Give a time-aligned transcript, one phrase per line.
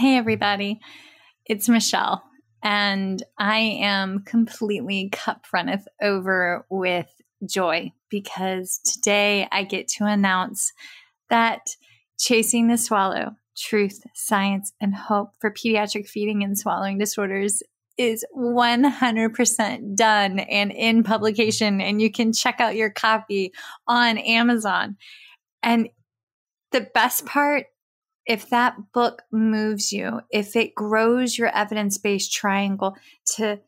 [0.00, 0.80] Hey, everybody.
[1.44, 2.24] It's Michelle,
[2.62, 7.12] and I am completely cup runneth over with
[7.44, 10.72] joy because today I get to announce
[11.28, 11.76] that
[12.18, 17.62] Chasing the Swallow Truth, Science, and Hope for Pediatric Feeding and Swallowing Disorders
[17.98, 23.52] is 100% done and in publication, and you can check out your copy
[23.86, 24.96] on Amazon.
[25.62, 25.90] And
[26.72, 27.66] the best part,
[28.30, 32.94] if that book moves you, if it grows your evidence based triangle
[33.34, 33.58] to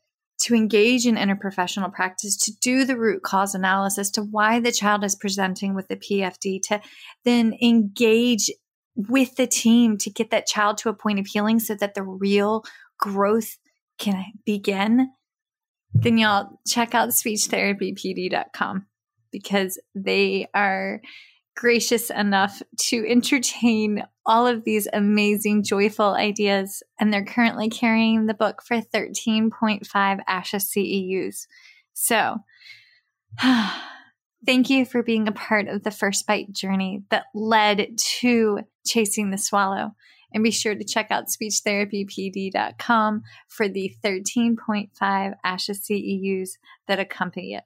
[0.42, 5.02] to engage in interprofessional practice, to do the root cause analysis to why the child
[5.04, 6.80] is presenting with the PFD, to
[7.24, 8.50] then engage
[8.94, 12.02] with the team to get that child to a point of healing so that the
[12.02, 12.64] real
[12.98, 13.56] growth
[13.98, 15.10] can begin,
[15.92, 18.86] then y'all check out speechtherapypd.com
[19.32, 21.00] because they are
[21.54, 26.82] gracious enough to entertain all of these amazing, joyful ideas.
[27.00, 31.46] And they're currently carrying the book for 13.5 ASHA CEUs.
[31.94, 32.38] So,
[34.46, 39.30] thank you for being a part of the first bite journey that led to chasing
[39.30, 39.94] the swallow.
[40.34, 46.52] And be sure to check out speechtherapypd.com for the 13.5 ASHA CEUs
[46.88, 47.64] that accompany it.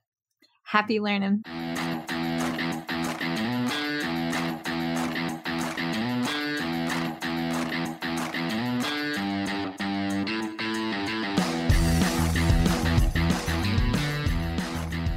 [0.64, 1.44] Happy learning.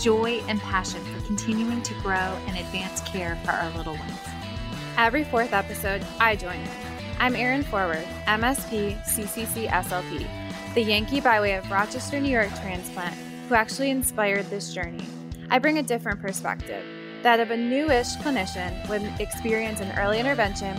[0.00, 4.18] joy and passion for continuing to grow and advance care for our little ones.
[4.96, 6.68] Every fourth episode, I join in.
[7.18, 10.26] I'm Erin Forward, MSP CCC SLP,
[10.74, 13.14] the Yankee by way of Rochester, New York transplant
[13.48, 15.04] who actually inspired this journey.
[15.50, 16.84] I bring a different perspective,
[17.22, 20.76] that of a newish clinician with experience in early intervention,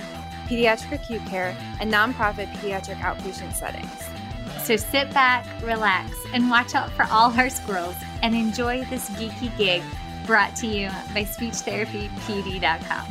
[0.48, 3.92] pediatric acute care, and nonprofit pediatric outpatient settings.
[4.66, 9.56] So sit back, relax, and watch out for all our squirrels and enjoy this geeky
[9.56, 9.84] gig
[10.26, 13.06] brought to you by SpeechTherapyPD.com.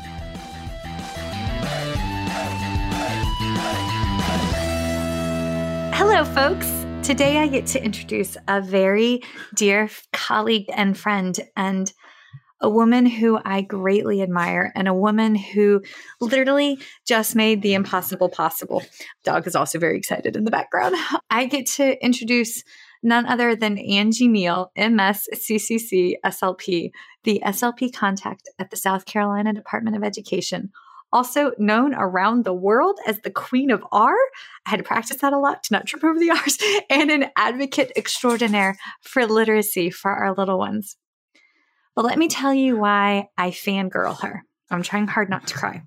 [5.95, 6.69] Hello, folks.
[7.07, 9.23] Today I get to introduce a very
[9.55, 11.93] dear colleague and friend and
[12.61, 15.83] a woman who I greatly admire and a woman who
[16.21, 18.83] literally just made the impossible possible.
[19.23, 20.97] Dog is also very excited in the background.
[21.31, 22.65] I get to introduce
[23.05, 26.91] none other than Angie Neal, MS, CCC, SLP,
[27.25, 30.71] the SLP contact at the South Carolina Department of Education,
[31.13, 34.15] also known around the world as the Queen of R.
[34.67, 36.59] I had to practice that a lot to not trip over the R's,
[36.91, 40.97] and an advocate extraordinaire for literacy for our little ones.
[41.95, 44.43] But let me tell you why I fangirl her.
[44.71, 45.83] I'm trying hard not to cry.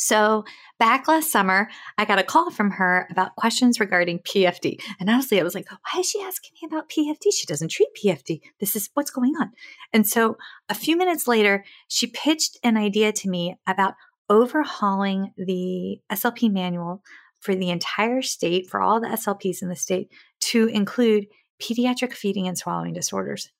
[0.00, 0.44] So,
[0.78, 1.68] back last summer,
[1.98, 4.80] I got a call from her about questions regarding PFD.
[5.00, 7.32] And honestly, I was like, why is she asking me about PFD?
[7.34, 8.40] She doesn't treat PFD.
[8.60, 9.50] This is what's going on.
[9.92, 10.36] And so,
[10.68, 13.94] a few minutes later, she pitched an idea to me about
[14.30, 17.02] overhauling the SLP manual
[17.40, 21.26] for the entire state, for all the SLPs in the state, to include
[21.60, 23.50] pediatric feeding and swallowing disorders.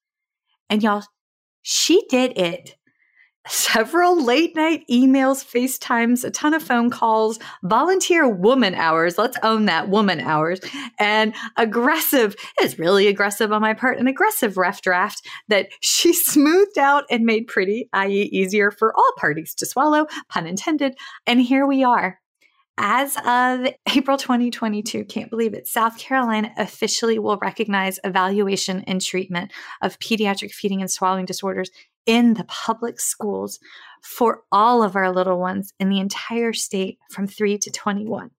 [0.70, 1.02] And y'all,
[1.62, 2.76] she did it
[3.48, 9.18] several late night emails, FaceTimes, a ton of phone calls, volunteer woman hours.
[9.18, 10.60] Let's own that woman hours.
[10.98, 16.78] And aggressive, is really aggressive on my part, an aggressive ref draft that she smoothed
[16.78, 20.94] out and made pretty, i.e., easier for all parties to swallow, pun intended.
[21.26, 22.20] And here we are.
[22.80, 29.50] As of April 2022, can't believe it, South Carolina officially will recognize evaluation and treatment
[29.82, 31.70] of pediatric feeding and swallowing disorders
[32.08, 33.60] in the public schools
[34.02, 38.30] for all of our little ones in the entire state from 3 to 21.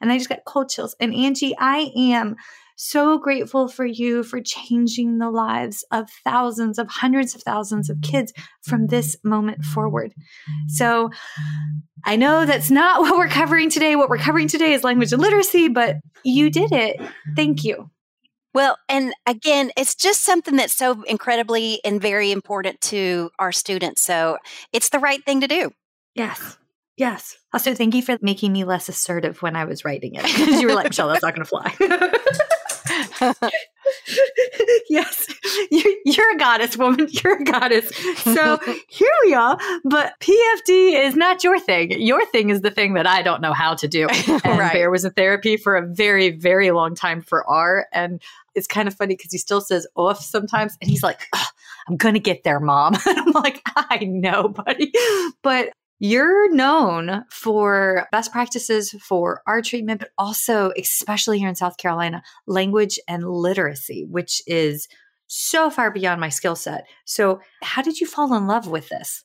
[0.00, 0.96] And I just got cold chills.
[1.00, 2.36] And Angie, I am
[2.76, 8.00] so grateful for you for changing the lives of thousands of hundreds of thousands of
[8.00, 8.32] kids
[8.62, 10.14] from this moment forward.
[10.68, 11.10] So
[12.04, 13.96] I know that's not what we're covering today.
[13.96, 17.00] What we're covering today is language and literacy, but you did it.
[17.34, 17.90] Thank you.
[18.56, 24.00] Well, and again, it's just something that's so incredibly and very important to our students.
[24.00, 24.38] So
[24.72, 25.72] it's the right thing to do.
[26.14, 26.56] Yes.
[26.96, 27.36] Yes.
[27.52, 30.68] Also, thank you for making me less assertive when I was writing it because you
[30.68, 31.70] were like, Michelle, that's not going to fly.
[34.88, 35.26] yes,
[35.70, 37.08] you're, you're, a goddess, woman.
[37.10, 37.94] You're a goddess.
[38.22, 38.58] So
[38.88, 39.58] here we are.
[39.84, 42.00] But PFD is not your thing.
[42.00, 44.08] Your thing is the thing that I don't know how to do.
[44.44, 44.72] And right.
[44.72, 47.86] Bear was a therapy for a very, very long time for R.
[47.92, 48.22] And
[48.56, 50.76] it's kind of funny because he still says off sometimes.
[50.80, 51.28] And he's like,
[51.88, 52.94] I'm going to get there, mom.
[53.06, 54.92] And I'm like, I know, buddy.
[55.42, 61.76] But you're known for best practices for R treatment, but also, especially here in South
[61.76, 64.88] Carolina, language and literacy, which is
[65.28, 66.86] so far beyond my skill set.
[67.04, 69.24] So, how did you fall in love with this?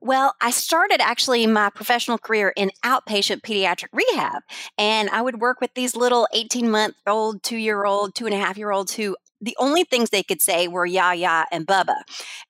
[0.00, 4.42] Well, I started actually my professional career in outpatient pediatric rehab,
[4.76, 8.34] and I would work with these little 18 month old, two year old, two and
[8.34, 11.64] a half year olds who the only things they could say were ya ya and
[11.64, 11.94] bubba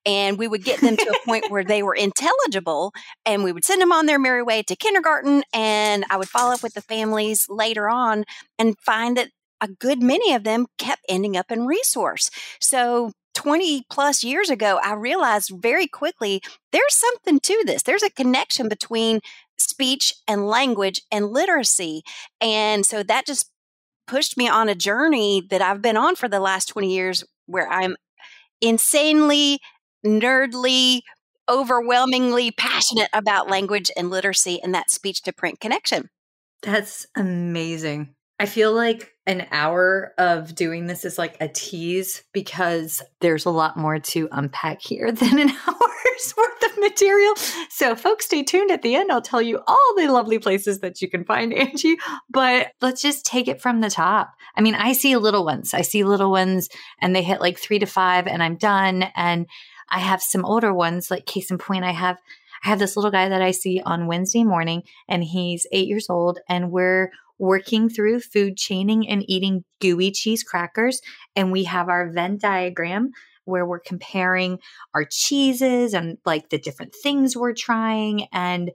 [0.07, 2.95] and we would get them to a point where they were intelligible
[3.27, 6.55] and we would send them on their merry way to kindergarten and i would follow
[6.55, 8.25] up with the families later on
[8.59, 9.29] and find that
[9.61, 12.31] a good many of them kept ending up in resource.
[12.61, 16.41] So 20 plus years ago i realized very quickly
[16.73, 19.21] there's something to this there's a connection between
[19.57, 22.03] speech and language and literacy
[22.41, 23.53] and so that just
[24.09, 27.69] pushed me on a journey that I've been on for the last 20 years where
[27.69, 27.95] I'm
[28.61, 29.61] insanely,
[30.05, 31.03] nerdly,
[31.49, 36.09] overwhelmingly passionate about language and literacy and that speech to print connection.
[36.63, 38.15] That's amazing.
[38.41, 43.51] I feel like an hour of doing this is like a tease because there's a
[43.51, 47.37] lot more to unpack here than an hour's worth of material.
[47.69, 49.13] So, folks, stay tuned at the end.
[49.13, 51.99] I'll tell you all the lovely places that you can find Angie,
[52.31, 54.33] but let's just take it from the top.
[54.57, 56.71] I mean, I see little ones, I see little ones,
[57.01, 59.05] and they hit like three to five, and I'm done.
[59.15, 59.47] And
[59.91, 62.17] I have some older ones, like case in point, I have.
[62.65, 66.11] I have this little guy that I see on Wednesday morning, and he's eight years
[66.11, 71.01] old, and we're working through food chaining and eating gooey cheese crackers.
[71.37, 73.11] And we have our Venn diagram
[73.45, 74.59] where we're comparing
[74.95, 78.27] our cheeses and like the different things we're trying.
[78.33, 78.71] And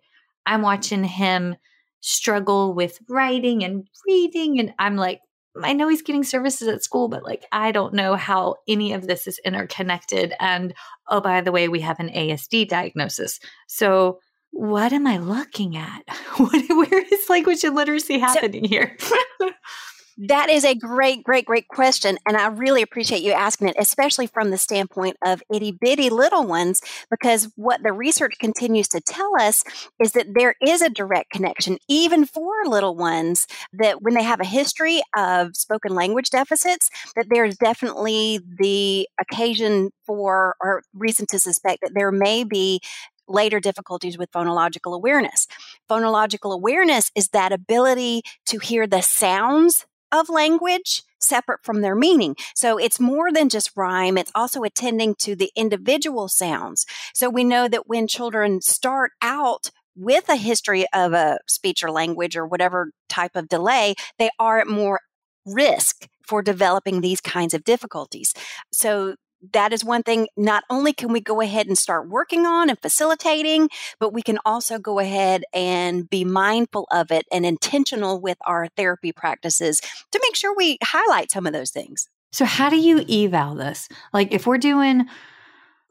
[0.45, 1.56] I'm watching him
[2.01, 4.60] struggle with writing and reading.
[4.60, 5.21] And I'm like,
[5.62, 9.06] I know he's getting services at school, but like, I don't know how any of
[9.06, 10.33] this is interconnected.
[10.39, 10.74] And
[11.07, 13.39] oh, by the way, we have an ASD diagnosis.
[13.68, 14.19] So
[14.53, 16.03] what am I looking at?
[16.38, 18.97] What, where is language and literacy happening so, here?
[20.17, 22.17] that is a great, great, great question.
[22.27, 26.45] And I really appreciate you asking it, especially from the standpoint of itty bitty little
[26.45, 29.63] ones, because what the research continues to tell us
[30.00, 34.39] is that there is a direct connection, even for little ones, that when they have
[34.39, 41.39] a history of spoken language deficits, that there's definitely the occasion for or reason to
[41.39, 42.81] suspect that there may be
[43.27, 45.48] later difficulties with phonological awareness.
[45.89, 52.36] Phonological awareness is that ability to hear the sounds of language separate from their meaning.
[52.56, 56.86] So it's more than just rhyme, it's also attending to the individual sounds.
[57.13, 61.92] So we know that when children start out with a history of a speech or
[61.92, 65.00] language or whatever type of delay, they are at more
[65.46, 68.34] risk for developing these kinds of difficulties.
[68.72, 69.15] So
[69.51, 70.27] that is one thing.
[70.38, 73.69] Not only can we go ahead and start working on and facilitating,
[74.00, 78.67] but we can also go ahead and be mindful of it and intentional with our
[78.77, 79.81] therapy practices
[80.12, 82.07] to make sure we highlight some of those things.
[82.31, 83.89] So, how do you eval this?
[84.12, 85.07] Like, if we're doing,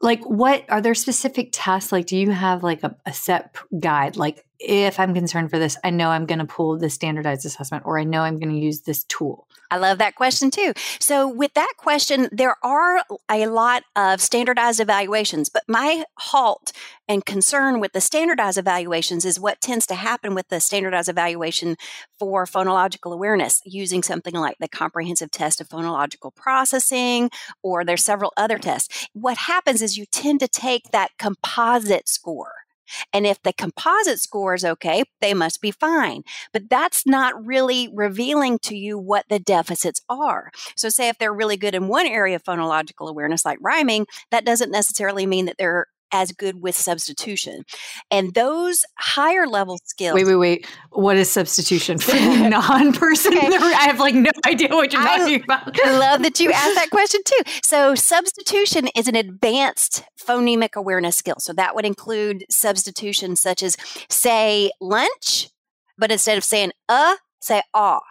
[0.01, 1.91] like, what are there specific tests?
[1.91, 4.17] Like, do you have like a, a set guide?
[4.17, 7.83] Like, if I'm concerned for this, I know I'm going to pull the standardized assessment
[7.85, 9.47] or I know I'm going to use this tool.
[9.69, 10.73] I love that question too.
[10.99, 16.71] So, with that question, there are a lot of standardized evaluations, but my halt
[17.07, 21.75] and concern with the standardized evaluations is what tends to happen with the standardized evaluation
[22.19, 27.31] for phonological awareness using something like the comprehensive test of phonological processing,
[27.63, 29.07] or there's several other tests.
[29.13, 32.62] What happens is you tend to take that composite score
[33.11, 36.23] and if the composite score is okay, they must be fine.
[36.51, 40.51] But that's not really revealing to you what the deficits are.
[40.75, 44.45] So, say if they're really good in one area of phonological awareness, like rhyming, that
[44.45, 47.65] doesn't necessarily mean that they're as good with substitution.
[48.11, 50.13] And those higher level skills.
[50.13, 50.67] Wait, wait, wait.
[50.91, 53.35] What is substitution for the non person?
[53.35, 53.47] Okay.
[53.47, 55.79] I have like no idea what you're I talking about.
[55.83, 57.41] I love that you asked that question too.
[57.63, 61.35] So, substitution is an advanced phonemic awareness skill.
[61.39, 63.75] So, that would include substitution such as
[64.09, 65.49] say lunch,
[65.97, 68.01] but instead of saying uh, say ah,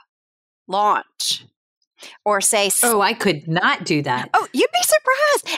[0.66, 1.44] launch
[2.24, 4.41] or say oh i could not do that oh you'd be surprised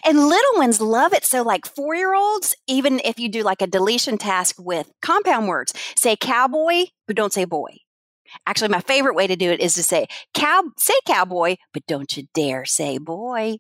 [0.05, 1.25] and little ones love it.
[1.25, 5.49] So like four year olds even if you do like a deletion task with compound
[5.49, 7.79] words say cowboy but don't say boy.
[8.47, 12.17] Actually my favorite way to do it is to say cow say cowboy but don't
[12.17, 13.57] you dare say boy.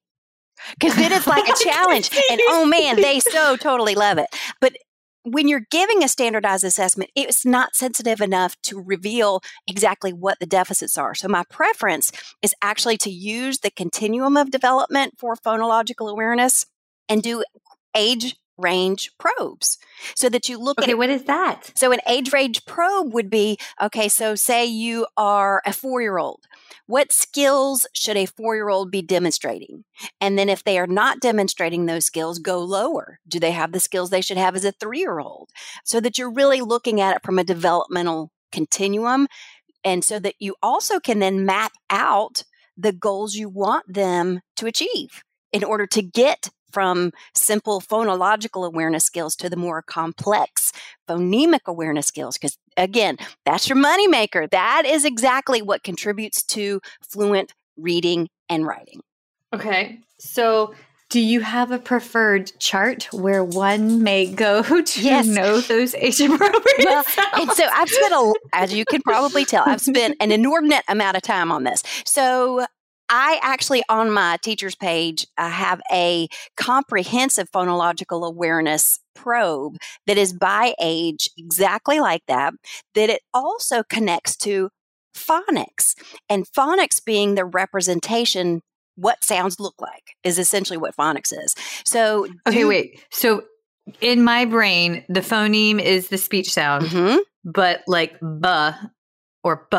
[0.78, 4.28] Because then it's like a challenge and oh man they so totally love it.
[4.60, 4.76] But
[5.24, 10.46] when you're giving a standardized assessment, it's not sensitive enough to reveal exactly what the
[10.46, 11.14] deficits are.
[11.14, 12.12] So, my preference
[12.42, 16.66] is actually to use the continuum of development for phonological awareness
[17.08, 17.42] and do
[17.96, 19.78] age range probes
[20.14, 23.28] so that you look okay, at what is that so an age range probe would
[23.28, 26.46] be okay so say you are a four year old
[26.86, 29.84] what skills should a four year old be demonstrating?
[30.20, 33.20] And then if they are not demonstrating those skills, go lower.
[33.26, 35.50] Do they have the skills they should have as a three year old?
[35.84, 39.26] So that you're really looking at it from a developmental continuum.
[39.84, 42.44] And so that you also can then map out
[42.76, 49.04] the goals you want them to achieve in order to get from simple phonological awareness
[49.04, 50.72] skills to the more complex
[51.08, 52.36] phonemic awareness skills.
[52.36, 53.16] Because again,
[53.46, 54.50] that's your moneymaker.
[54.50, 59.00] That is exactly what contributes to fluent reading and writing.
[59.54, 60.00] Okay.
[60.18, 60.74] So
[61.10, 65.26] do you have a preferred chart where one may go to yes.
[65.26, 66.84] know those age appropriate?
[66.84, 67.04] Well,
[67.34, 71.16] and so I've spent a, as you can probably tell, I've spent an inordinate amount
[71.16, 71.84] of time on this.
[72.04, 72.66] So
[73.08, 80.32] I actually, on my teacher's page, I have a comprehensive phonological awareness probe that is
[80.32, 82.54] by age, exactly like that,
[82.94, 84.70] that it also connects to
[85.14, 85.94] phonics.
[86.28, 88.62] And phonics being the representation,
[88.96, 91.54] what sounds look like, is essentially what phonics is.
[91.84, 93.04] So, okay, do, wait.
[93.10, 93.44] So,
[94.00, 97.18] in my brain, the phoneme is the speech sound, mm-hmm.
[97.44, 98.48] but like "b"
[99.42, 99.78] or "b"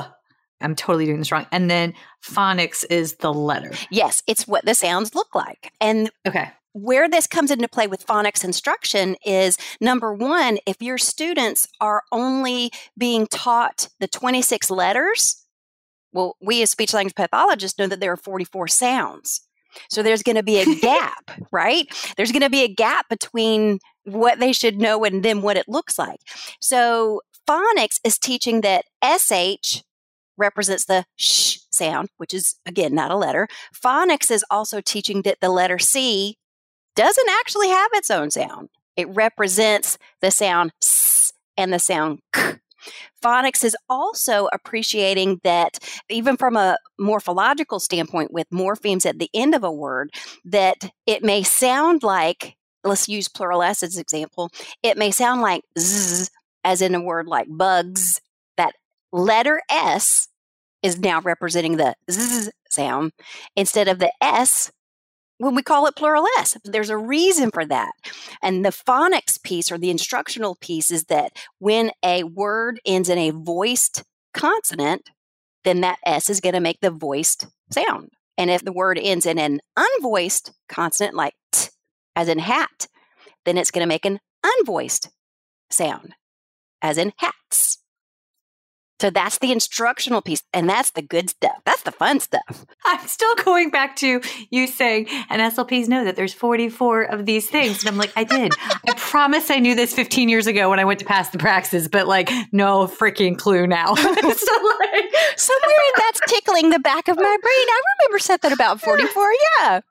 [0.62, 1.45] I'm totally doing this wrong.
[1.51, 1.93] And then
[2.24, 3.71] phonics is the letter.
[3.89, 5.71] Yes, it's what the sounds look like.
[5.81, 6.51] And okay.
[6.74, 12.03] Where this comes into play with phonics instruction is number one, if your students are
[12.12, 15.45] only being taught the 26 letters,
[16.12, 19.41] well, we as speech language pathologists know that there are 44 sounds.
[19.89, 21.88] So there's going to be a gap, right?
[22.17, 25.69] There's going to be a gap between what they should know and then what it
[25.69, 26.19] looks like.
[26.59, 29.81] So phonics is teaching that SH
[30.37, 33.47] represents the sh sound, which is again not a letter.
[33.73, 36.37] Phonics is also teaching that the letter C
[36.95, 38.69] doesn't actually have its own sound.
[38.95, 42.53] It represents the sound s and the sound k.
[43.23, 49.55] Phonics is also appreciating that, even from a morphological standpoint, with morphemes at the end
[49.55, 50.11] of a word,
[50.45, 54.51] that it may sound like, let's use plural S as an example,
[54.83, 56.27] it may sound like z,
[56.63, 58.21] as in a word like bugs,
[59.15, 60.27] letter S
[60.84, 63.12] is now representing the Z sound
[63.55, 64.72] instead of the S
[65.38, 66.57] when we call it plural S.
[66.63, 67.91] There's a reason for that.
[68.41, 73.17] And the phonics piece or the instructional piece is that when a word ends in
[73.17, 74.03] a voiced
[74.34, 75.10] consonant,
[75.63, 78.10] then that S is going to make the voiced sound.
[78.38, 81.69] And if the word ends in an unvoiced consonant like t,
[82.15, 82.88] as in hat,
[83.45, 85.10] then it's going to make an unvoiced
[85.69, 86.15] sound,
[86.81, 87.79] as in hats.
[89.05, 91.62] So that's the instructional piece, and that's the good stuff.
[91.63, 92.65] That's the fun stuff.
[92.85, 94.19] I'm still going back to
[94.50, 97.83] you saying, and SLPs know that there's 44 of these things.
[97.83, 98.53] And I'm like, I did.
[98.88, 101.88] I promise I knew this 15 years ago when I went to pass the praxis,
[101.88, 103.93] but like, no freaking clue now.
[103.95, 104.15] so like,
[105.38, 107.45] somewhere that's tickling the back of my brain.
[107.45, 109.31] I remember something about 44.
[109.59, 109.81] Yeah.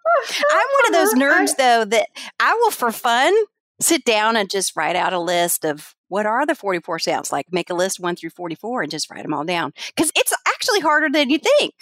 [0.50, 2.08] I'm one of those nerds, though, that
[2.40, 3.32] I will, for fun,
[3.80, 7.52] sit down and just write out a list of what are the 44 sounds like
[7.52, 10.78] make a list 1 through 44 and just write them all down because it's actually
[10.78, 11.74] harder than you think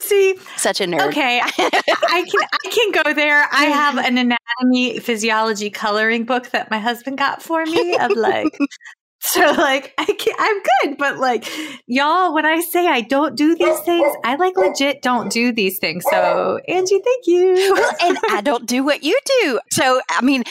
[0.00, 1.08] See, such a nerd.
[1.08, 3.48] Okay, I can I can go there.
[3.50, 8.56] I have an anatomy physiology coloring book that my husband got for me of like
[9.18, 11.50] so like I can, I'm good, but like
[11.88, 15.80] y'all, when I say I don't do these things, I like legit don't do these
[15.80, 16.04] things.
[16.08, 17.74] So Angie, thank you.
[17.74, 19.60] Well, and I don't do what you do.
[19.72, 20.44] So I mean,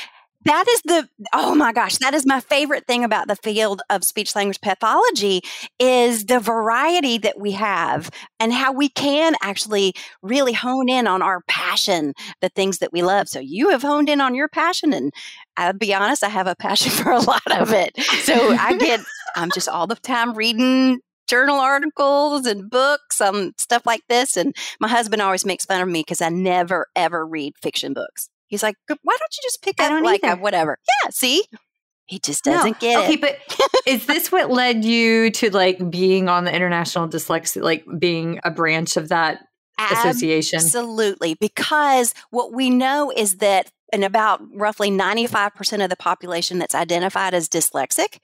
[0.47, 4.03] that is the oh my gosh that is my favorite thing about the field of
[4.03, 5.41] speech language pathology
[5.79, 11.21] is the variety that we have and how we can actually really hone in on
[11.21, 13.27] our passion the things that we love.
[13.27, 15.11] So you have honed in on your passion and
[15.57, 17.97] i'll be honest i have a passion for a lot of it.
[18.23, 19.01] So i get
[19.35, 24.55] i'm just all the time reading journal articles and books on stuff like this and
[24.79, 28.63] my husband always makes fun of me because i never ever read fiction books He's
[28.63, 30.79] like, why don't you just pick up like a whatever?
[30.87, 31.43] Yeah, see?
[32.05, 32.77] He just doesn't no.
[32.79, 33.23] get okay, it.
[33.23, 37.85] Okay, but is this what led you to like being on the International Dyslexia, like
[37.99, 39.39] being a branch of that
[39.91, 40.57] association?
[40.57, 41.35] Absolutely.
[41.35, 47.33] Because what we know is that in about roughly 95% of the population that's identified
[47.33, 48.19] as dyslexic,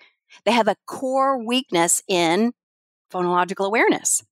[0.46, 2.54] they have a core weakness in
[3.12, 4.24] phonological awareness.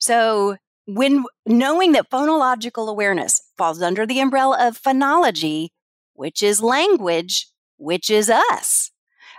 [0.00, 0.56] So
[0.86, 5.68] when knowing that phonological awareness falls under the umbrella of phonology,
[6.14, 8.90] which is language, which is us.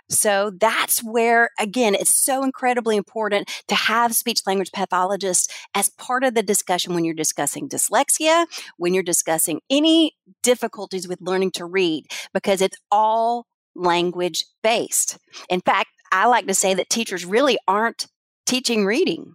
[0.09, 6.23] So that's where, again, it's so incredibly important to have speech language pathologists as part
[6.23, 8.45] of the discussion when you're discussing dyslexia,
[8.77, 15.17] when you're discussing any difficulties with learning to read, because it's all language based.
[15.49, 18.07] In fact, I like to say that teachers really aren't
[18.45, 19.33] teaching reading.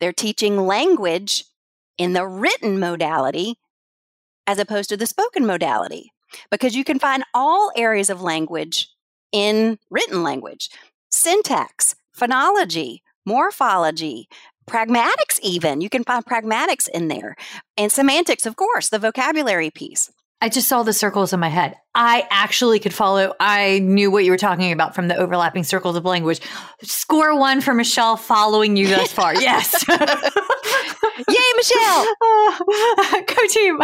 [0.00, 1.44] They're teaching language
[1.98, 3.56] in the written modality
[4.46, 6.12] as opposed to the spoken modality
[6.50, 8.88] because you can find all areas of language
[9.32, 10.70] in written language
[11.12, 14.28] syntax, phonology, morphology,
[14.68, 15.80] pragmatics, even.
[15.80, 17.34] You can find pragmatics in there,
[17.76, 20.10] and semantics, of course, the vocabulary piece.
[20.42, 21.76] I just saw the circles in my head.
[21.94, 23.34] I actually could follow.
[23.40, 26.40] I knew what you were talking about from the overlapping circles of language.
[26.82, 29.34] Score one for Michelle following you thus far.
[29.40, 29.84] yes.
[29.88, 32.06] Yay, Michelle.
[32.22, 33.78] Uh, go team.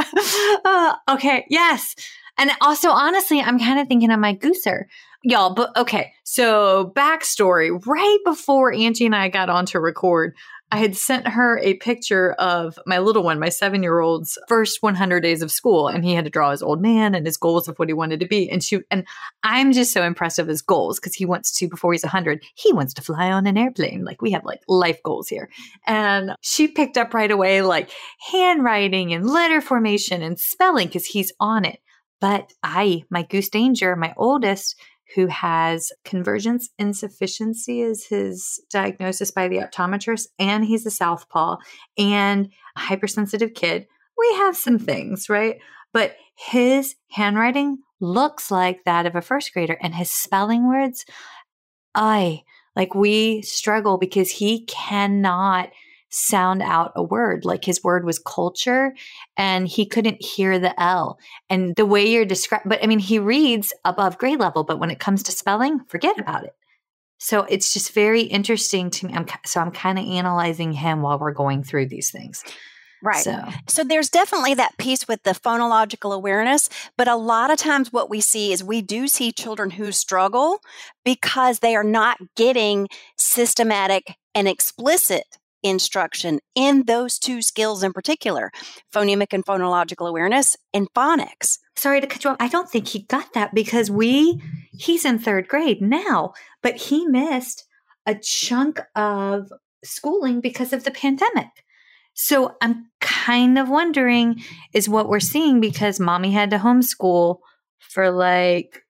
[0.64, 1.44] Uh, okay.
[1.50, 1.94] Yes.
[2.38, 4.84] And also, honestly, I'm kind of thinking of my gooser.
[5.22, 6.12] Y'all, but okay.
[6.22, 10.34] So, backstory right before Angie and I got on to record,
[10.72, 14.82] I had sent her a picture of my little one, my seven year old's first
[14.82, 15.86] 100 days of school.
[15.86, 18.18] And he had to draw his old man and his goals of what he wanted
[18.20, 18.50] to be.
[18.50, 19.06] And she, and
[19.44, 22.72] I'm just so impressed of his goals because he wants to, before he's 100, he
[22.72, 24.04] wants to fly on an airplane.
[24.04, 25.48] Like we have like life goals here.
[25.86, 27.90] And she picked up right away like
[28.32, 31.78] handwriting and letter formation and spelling because he's on it.
[32.20, 34.74] But I, my goose danger, my oldest,
[35.14, 41.56] who has convergence insufficiency is his diagnosis by the optometrist, and he's a southpaw
[41.96, 43.86] and a hypersensitive kid.
[44.18, 45.58] We have some things, right?
[45.92, 51.06] But his handwriting looks like that of a first grader, and his spelling words,
[51.94, 52.42] I
[52.74, 55.70] like we struggle because he cannot
[56.16, 57.44] sound out a word.
[57.44, 58.94] Like his word was culture
[59.36, 61.18] and he couldn't hear the L.
[61.50, 64.90] And the way you're describing, but I mean, he reads above grade level, but when
[64.90, 66.54] it comes to spelling, forget about it.
[67.18, 69.14] So it's just very interesting to me.
[69.14, 72.42] I'm, so I'm kind of analyzing him while we're going through these things.
[73.02, 73.22] Right.
[73.22, 73.38] So.
[73.68, 78.08] so there's definitely that piece with the phonological awareness, but a lot of times what
[78.08, 80.60] we see is we do see children who struggle
[81.04, 85.24] because they are not getting systematic and explicit
[85.68, 88.50] instruction in those two skills in particular
[88.94, 91.58] phonemic and phonological awareness and phonics.
[91.76, 92.36] Sorry to cut you off.
[92.40, 94.40] I don't think he got that because we,
[94.72, 97.64] he's in third grade now, but he missed
[98.06, 99.50] a chunk of
[99.84, 101.48] schooling because of the pandemic.
[102.14, 107.38] So I'm kind of wondering is what we're seeing because mommy had to homeschool
[107.78, 108.85] for like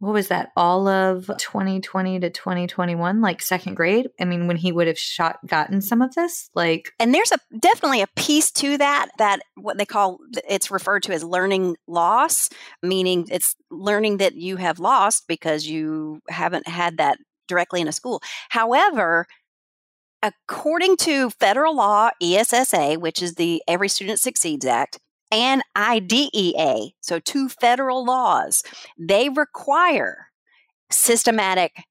[0.00, 4.08] what was that all of 2020 to 2021 like second grade?
[4.18, 7.38] I mean when he would have shot gotten some of this like and there's a
[7.58, 12.48] definitely a piece to that that what they call it's referred to as learning loss
[12.82, 17.92] meaning it's learning that you have lost because you haven't had that directly in a
[17.92, 18.22] school.
[18.48, 19.26] However
[20.22, 24.98] according to federal law essa which is the every student succeeds act
[25.30, 28.62] and IDEA, so two federal laws,
[28.98, 30.28] they require
[30.90, 31.84] systematic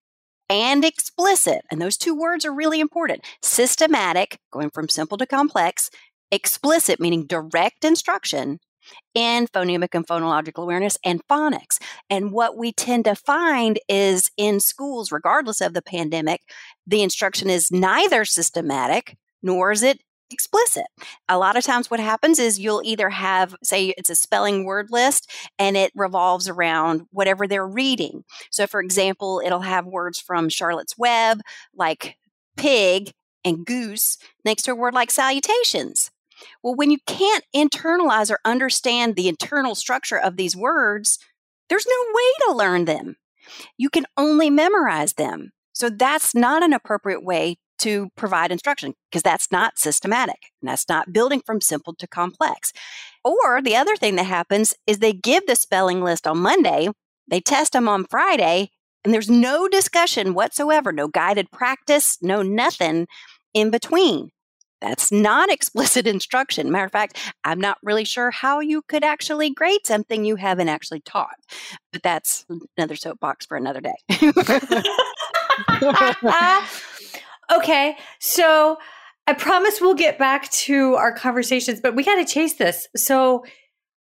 [0.50, 3.24] and explicit, and those two words are really important.
[3.42, 5.90] Systematic, going from simple to complex,
[6.32, 8.60] explicit, meaning direct instruction
[9.14, 11.78] in phonemic and phonological awareness and phonics.
[12.10, 16.42] And what we tend to find is in schools, regardless of the pandemic,
[16.88, 20.86] the instruction is neither systematic nor is it explicit.
[21.28, 24.88] A lot of times, what happens is you'll either have, say, it's a spelling word
[24.92, 28.24] list and it revolves around whatever they're reading.
[28.52, 31.42] So, for example, it'll have words from Charlotte's Web
[31.76, 32.18] like
[32.58, 33.12] pig
[33.44, 36.12] and goose next to a word like salutations.
[36.64, 41.20] Well, when you can't internalize or understand the internal structure of these words,
[41.70, 43.18] there's no way to learn them.
[43.78, 45.52] You can only memorize them.
[45.74, 50.90] So that's not an appropriate way to provide instruction because that's not systematic and that's
[50.90, 52.74] not building from simple to complex.
[53.24, 56.90] Or the other thing that happens is they give the spelling list on Monday,
[57.28, 58.72] they test them on Friday,
[59.04, 63.08] and there's no discussion whatsoever, no guided practice, no nothing
[63.54, 64.30] in between.
[64.82, 66.72] That's not explicit instruction.
[66.72, 70.70] Matter of fact, I'm not really sure how you could actually grade something you haven't
[70.70, 71.36] actually taught.
[71.92, 72.46] But that's
[72.78, 73.96] another soapbox for another day.
[77.52, 78.78] okay, so
[79.28, 82.88] I promise we'll get back to our conversations, but we got to chase this.
[82.96, 83.44] So,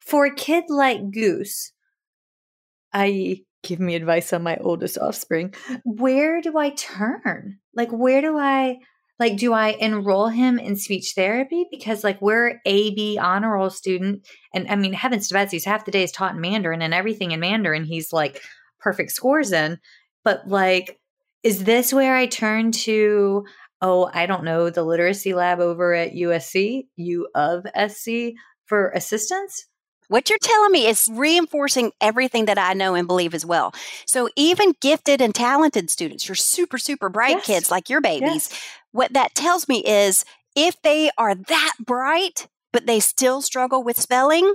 [0.01, 1.73] for a kid like Goose,
[2.93, 5.55] I give me advice on my oldest offspring.
[5.85, 7.59] Where do I turn?
[7.75, 8.79] Like, where do I?
[9.21, 11.67] Like, do I enroll him in speech therapy?
[11.71, 14.27] Because, like, we're a B honor roll student.
[14.53, 17.31] And I mean, heavens to Betsy's half the day is taught in Mandarin and everything
[17.31, 18.43] in Mandarin, he's like
[18.81, 19.79] perfect scores in.
[20.25, 20.99] But, like,
[21.43, 23.45] is this where I turn to,
[23.81, 28.35] oh, I don't know, the literacy lab over at USC, U of SC
[28.67, 29.67] for assistance?
[30.09, 33.73] What you're telling me is reinforcing everything that I know and believe as well.
[34.07, 37.47] So even gifted and talented students, your super, super bright yes.
[37.47, 38.63] kids like your babies, yes.
[38.91, 40.25] what that tells me is
[40.55, 44.55] if they are that bright, but they still struggle with spelling,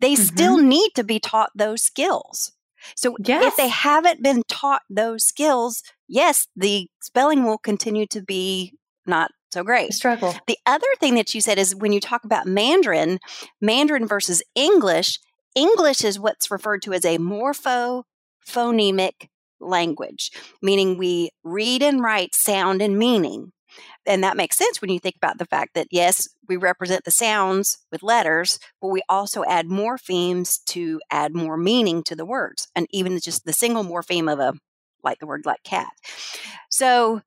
[0.00, 0.22] they mm-hmm.
[0.22, 2.52] still need to be taught those skills.
[2.96, 3.44] So yes.
[3.44, 8.74] if they haven't been taught those skills, yes, the spelling will continue to be
[9.06, 9.94] not so great.
[9.94, 10.34] Struggle.
[10.46, 13.18] The other thing that you said is when you talk about Mandarin,
[13.60, 15.18] Mandarin versus English,
[15.54, 18.04] English is what's referred to as a morpho
[18.46, 19.28] phonemic
[19.60, 20.30] language,
[20.62, 23.52] meaning we read and write sound and meaning.
[24.06, 27.10] And that makes sense when you think about the fact that, yes, we represent the
[27.10, 32.68] sounds with letters, but we also add morphemes to add more meaning to the words.
[32.74, 34.54] And even just the single morpheme of a,
[35.02, 35.92] like the word like cat.
[36.70, 37.22] So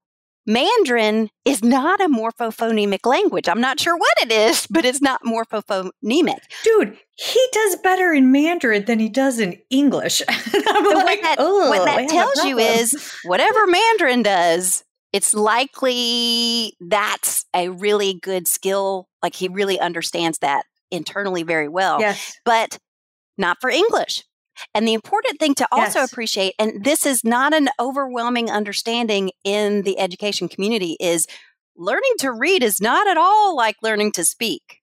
[0.46, 3.48] Mandarin is not a morphophonemic language.
[3.48, 6.40] I'm not sure what it is, but it's not morphophonemic.
[6.64, 10.22] Dude, he does better in Mandarin than he does in English.
[10.30, 17.46] I'm like, what that, what that tells you is whatever Mandarin does, it's likely that's
[17.56, 19.08] a really good skill.
[19.22, 22.00] Like he really understands that internally very well.
[22.00, 22.38] Yes.
[22.46, 22.78] But
[23.38, 24.24] not for English.
[24.74, 26.12] And the important thing to also yes.
[26.12, 31.26] appreciate, and this is not an overwhelming understanding in the education community, is
[31.76, 34.81] learning to read is not at all like learning to speak.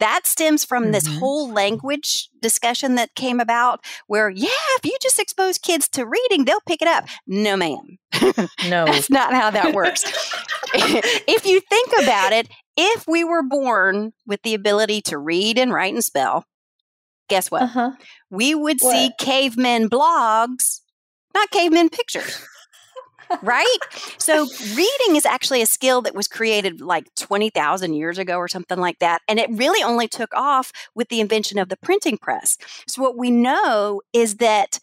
[0.00, 0.92] That stems from mm-hmm.
[0.92, 6.06] this whole language discussion that came about where, yeah, if you just expose kids to
[6.06, 7.06] reading, they'll pick it up.
[7.26, 7.98] No, ma'am.
[8.68, 8.86] No.
[8.86, 10.04] That's not how that works.
[10.74, 15.72] if you think about it, if we were born with the ability to read and
[15.72, 16.44] write and spell,
[17.28, 17.62] guess what?
[17.62, 17.92] Uh-huh.
[18.30, 18.92] We would what?
[18.92, 20.80] see cavemen blogs,
[21.34, 22.44] not cavemen pictures.
[23.42, 23.78] Right?
[24.18, 28.78] So reading is actually a skill that was created like 20,000 years ago or something
[28.78, 29.22] like that.
[29.28, 32.56] And it really only took off with the invention of the printing press.
[32.86, 34.78] So what we know is that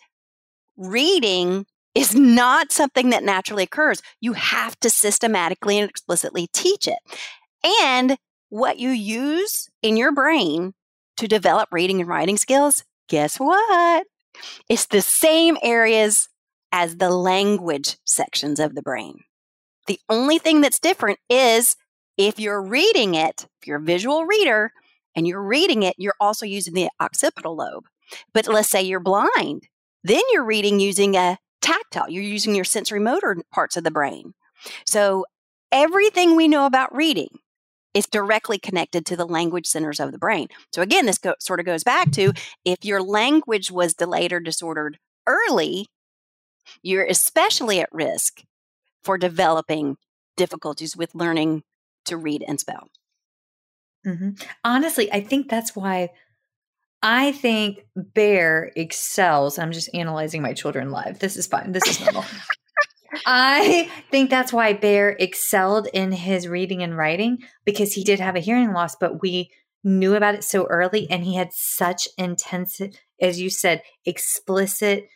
[0.75, 4.01] reading is not something that naturally occurs.
[4.21, 6.99] You have to systematically and explicitly teach it.
[7.81, 8.17] And
[8.49, 10.73] what you use in your brain
[11.17, 14.05] to develop reading and writing skills, guess what?
[14.69, 16.29] It's the same areas
[16.71, 19.21] as the language sections of the brain.
[19.87, 21.75] The only thing that's different is
[22.17, 24.71] if you're reading it, if you're a visual reader
[25.15, 27.85] and you're reading it, you're also using the occipital lobe.
[28.33, 29.67] But let's say you're blind,
[30.03, 34.33] then you're reading using a tactile, you're using your sensory motor parts of the brain.
[34.85, 35.25] So
[35.71, 37.39] everything we know about reading
[37.93, 40.47] is directly connected to the language centers of the brain.
[40.71, 42.31] So again, this go- sort of goes back to
[42.63, 45.87] if your language was delayed or disordered early,
[46.81, 48.43] you're especially at risk
[49.03, 49.97] for developing
[50.35, 51.63] difficulties with learning
[52.05, 52.89] to read and spell.
[54.05, 54.31] Mm-hmm.
[54.63, 56.09] Honestly, I think that's why
[57.01, 59.59] I think Bear excels.
[59.59, 61.19] I'm just analyzing my children live.
[61.19, 61.71] This is fine.
[61.71, 62.25] This is normal.
[63.25, 68.35] I think that's why Bear excelled in his reading and writing because he did have
[68.35, 69.51] a hearing loss, but we
[69.83, 72.81] knew about it so early and he had such intense,
[73.21, 75.07] as you said, explicit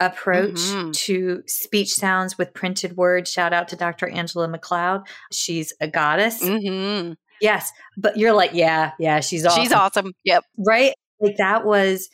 [0.00, 0.90] approach mm-hmm.
[0.90, 3.30] to speech sounds with printed words.
[3.30, 4.08] Shout out to Dr.
[4.08, 5.04] Angela McLeod.
[5.30, 6.42] She's a goddess.
[6.42, 7.12] Mm-hmm.
[7.40, 7.70] Yes.
[7.96, 9.62] But you're like, yeah, yeah, she's awesome.
[9.62, 10.12] She's awesome.
[10.24, 10.44] Yep.
[10.58, 10.94] Right?
[11.20, 12.08] Like that was,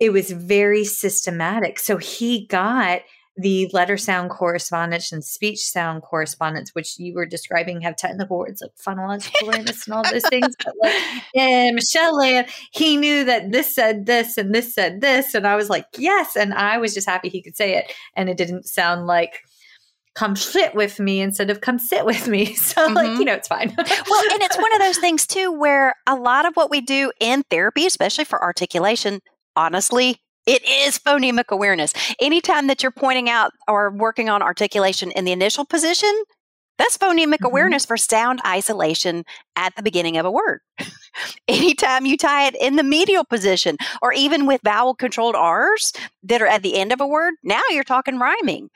[0.00, 1.78] it was very systematic.
[1.78, 3.00] So he got
[3.36, 8.62] the letter sound correspondence and speech sound correspondence, which you were describing, have technical words
[8.62, 10.54] like phonological awareness and all those things.
[10.64, 10.94] But like,
[11.36, 15.34] and Michelle Land, he knew that this said this and this said this.
[15.34, 16.34] And I was like, yes.
[16.34, 17.92] And I was just happy he could say it.
[18.14, 19.42] And it didn't sound like,
[20.14, 22.56] come sit with me instead of come sit with me.
[22.66, 22.94] So, mm-hmm.
[22.94, 23.72] like, you know, it's fine.
[23.76, 23.86] well,
[24.32, 27.42] and it's one of those things too where a lot of what we do in
[27.50, 29.20] therapy, especially for articulation,
[29.54, 31.92] honestly, it is phonemic awareness.
[32.20, 36.12] Anytime that you're pointing out or working on articulation in the initial position,
[36.78, 37.46] that's phonemic mm-hmm.
[37.46, 39.24] awareness for sound isolation
[39.56, 40.60] at the beginning of a word.
[41.48, 46.42] Anytime you tie it in the medial position or even with vowel controlled R's that
[46.42, 48.68] are at the end of a word, now you're talking rhyming.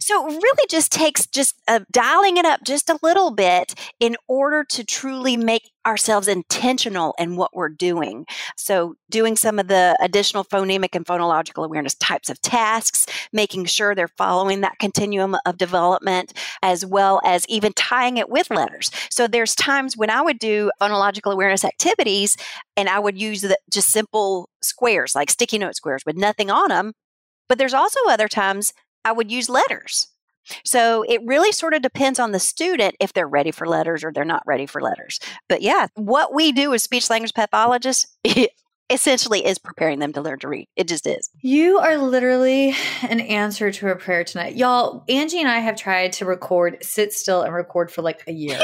[0.00, 4.16] So it really just takes just uh, dialing it up just a little bit in
[4.28, 8.24] order to truly make ourselves intentional in what we're doing.
[8.56, 13.94] So, doing some of the additional phonemic and phonological awareness types of tasks, making sure
[13.94, 16.32] they're following that continuum of development,
[16.64, 18.90] as well as even tying it with letters.
[19.10, 22.36] So, there's times when I would do phonological awareness activities
[22.76, 26.70] and I would use the, just simple squares, like sticky note squares with nothing on
[26.70, 26.94] them.
[27.48, 28.72] But there's also other times
[29.04, 30.08] I would use letters.
[30.64, 34.12] So it really sort of depends on the student if they're ready for letters or
[34.12, 35.18] they're not ready for letters.
[35.48, 38.06] But yeah, what we do as speech language pathologists
[38.90, 40.68] essentially is preparing them to learn to read.
[40.76, 41.30] It just is.
[41.40, 44.56] You are literally an answer to a prayer tonight.
[44.56, 48.32] Y'all, Angie and I have tried to record, sit still and record for like a
[48.32, 48.58] year.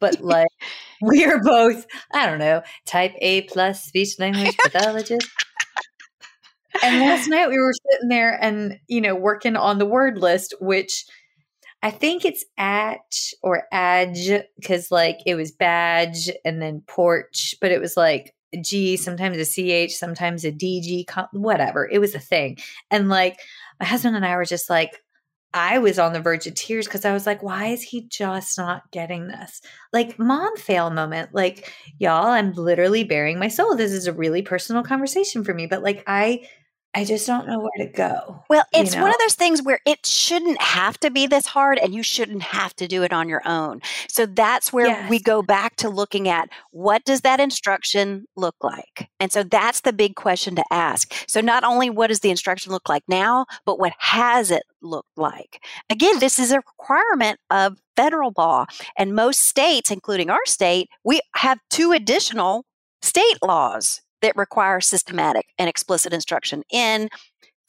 [0.00, 0.48] but like
[1.02, 5.28] we are both, I don't know, type A plus speech language pathologist.
[6.82, 10.54] and last night we were sitting there and, you know, working on the word list,
[10.60, 11.04] which
[11.82, 12.98] I think it's at
[13.42, 18.96] or adge because like it was badge and then porch, but it was like G,
[18.96, 19.44] sometimes a
[19.86, 21.88] CH, sometimes a DG, whatever.
[21.88, 22.58] It was a thing.
[22.90, 23.38] And like
[23.80, 25.02] my husband and I were just like,
[25.54, 28.58] I was on the verge of tears because I was like, why is he just
[28.58, 29.62] not getting this?
[29.90, 31.30] Like, mom fail moment.
[31.32, 33.74] Like, y'all, I'm literally bearing my soul.
[33.74, 36.46] This is a really personal conversation for me, but like, I
[36.96, 38.42] I just don't know where to go.
[38.48, 39.02] Well, it's you know?
[39.02, 42.42] one of those things where it shouldn't have to be this hard and you shouldn't
[42.42, 43.82] have to do it on your own.
[44.08, 45.10] So that's where yes.
[45.10, 49.10] we go back to looking at what does that instruction look like?
[49.20, 51.12] And so that's the big question to ask.
[51.28, 55.18] So not only what does the instruction look like now, but what has it looked
[55.18, 55.62] like?
[55.90, 58.64] Again, this is a requirement of federal law
[58.96, 62.64] and most states including our state, we have two additional
[63.02, 67.08] state laws that require systematic and explicit instruction in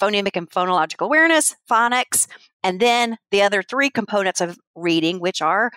[0.02, 2.28] phonemic and phonological awareness, phonics,
[2.64, 5.72] and then the other three components of reading, which are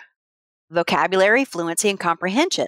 [0.69, 2.67] vocabulary, fluency, and comprehension.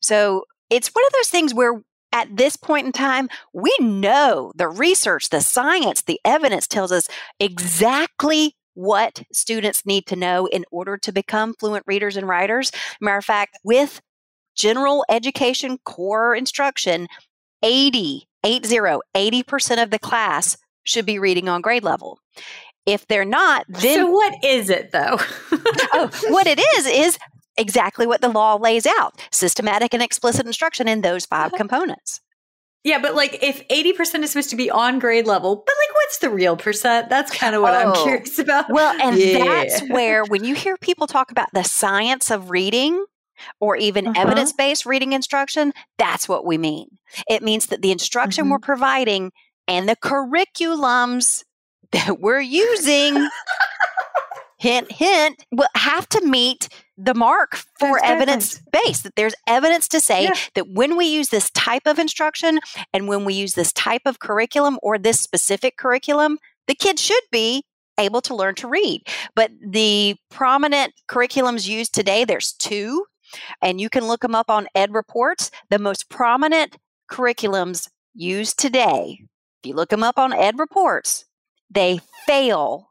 [0.00, 1.80] So it's one of those things where
[2.12, 7.06] at this point in time, we know the research, the science, the evidence tells us
[7.38, 12.70] exactly what students need to know in order to become fluent readers and writers.
[13.00, 14.00] Matter of fact, with
[14.56, 17.08] general education core instruction,
[17.62, 18.68] 80, 80,
[19.14, 22.18] 80% of the class should be reading on grade level.
[22.86, 23.96] If they're not, then.
[23.96, 25.18] So, what is it though?
[25.92, 27.18] oh, what it is, is
[27.58, 31.58] exactly what the law lays out systematic and explicit instruction in those five uh-huh.
[31.58, 32.20] components.
[32.84, 36.18] Yeah, but like if 80% is supposed to be on grade level, but like what's
[36.18, 37.10] the real percent?
[37.10, 38.70] That's kind of what oh, I'm curious about.
[38.70, 39.44] Well, and yeah.
[39.44, 43.04] that's where when you hear people talk about the science of reading,
[43.60, 44.20] or even uh-huh.
[44.20, 46.88] evidence based reading instruction, that's what we mean.
[47.28, 48.52] It means that the instruction mm-hmm.
[48.52, 49.32] we're providing
[49.66, 51.44] and the curriculums
[51.92, 53.28] that we're using,
[54.58, 59.04] hint, hint, will have to meet the mark for evidence based.
[59.04, 60.34] That there's evidence to say yeah.
[60.54, 62.58] that when we use this type of instruction
[62.92, 67.22] and when we use this type of curriculum or this specific curriculum, the kids should
[67.30, 67.62] be
[67.98, 69.02] able to learn to read.
[69.34, 73.04] But the prominent curriculums used today, there's two
[73.62, 75.50] and you can look them up on Ed Reports.
[75.70, 76.76] The most prominent
[77.10, 79.20] curriculums used today,
[79.62, 81.24] if you look them up on Ed Reports,
[81.70, 82.90] they fail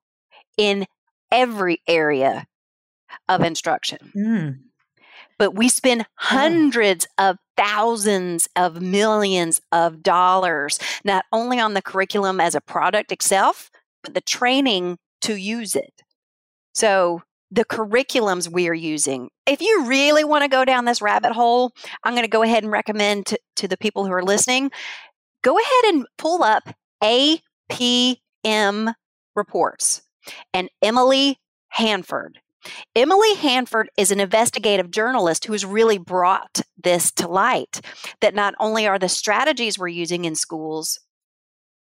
[0.58, 0.86] in
[1.32, 2.48] every area
[3.28, 4.12] of instruction.
[4.16, 4.60] Mm.
[5.40, 7.30] But we spend hundreds oh.
[7.30, 13.70] of thousands of millions of dollars, not only on the curriculum as a product itself,
[14.04, 16.02] but the training to use it.
[16.74, 19.30] So the curriculums we are using.
[19.46, 21.72] If you really want to go down this rabbit hole,
[22.04, 24.72] I'm going to go ahead and recommend to, to the people who are listening
[25.44, 26.64] go ahead and pull up
[27.02, 28.94] APM
[29.36, 30.02] reports.
[30.54, 31.38] And Emily
[31.70, 32.40] Hanford
[32.96, 37.82] Emily Hanford is an investigative journalist who has really brought this to light
[38.20, 41.00] that not only are the strategies we're using in schools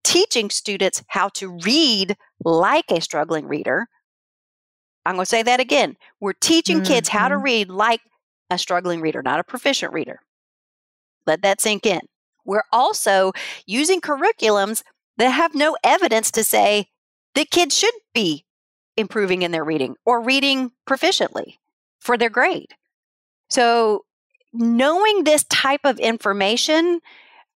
[0.05, 3.89] teaching students how to read like a struggling reader.
[5.07, 5.97] I'm going to say that again.
[6.21, 6.93] We're teaching mm-hmm.
[6.93, 7.45] kids how to mm-hmm.
[7.45, 8.01] read like
[8.51, 10.21] a struggling reader, not a proficient reader.
[11.27, 12.01] Let that sink in.
[12.45, 13.33] We're also
[13.67, 14.83] using curriculums
[15.17, 16.89] that have no evidence to say
[17.35, 18.45] that kids should be
[18.97, 21.55] improving in their reading or reading proficiently
[22.01, 22.75] for their grade.
[23.49, 24.05] So,
[24.53, 27.01] knowing this type of information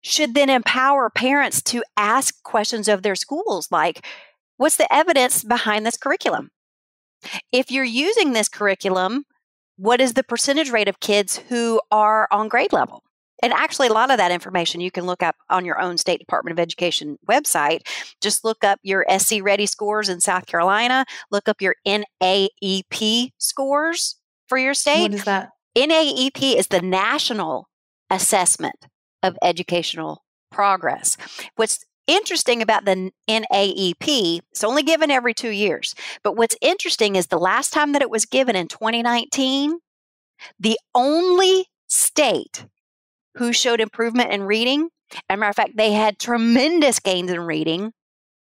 [0.02, 4.04] should then empower parents to ask questions of their schools like,
[4.56, 6.50] what's the evidence behind this curriculum?
[7.52, 9.24] If you're using this curriculum,
[9.76, 13.02] what is the percentage rate of kids who are on grade level?
[13.40, 16.18] And actually, a lot of that information you can look up on your own State
[16.18, 17.82] Department of Education website.
[18.20, 24.16] Just look up your SC Ready scores in South Carolina, look up your NAEP scores
[24.48, 25.02] for your state.
[25.02, 25.50] What is that?
[25.76, 27.68] NAEP is the national
[28.10, 28.86] assessment
[29.22, 31.16] of educational progress.
[31.54, 35.94] What's interesting about the NAEP, it's only given every two years.
[36.24, 39.78] But what's interesting is the last time that it was given in 2019,
[40.58, 42.66] the only state
[43.36, 47.40] who showed improvement in reading, as a matter of fact, they had tremendous gains in
[47.40, 47.92] reading,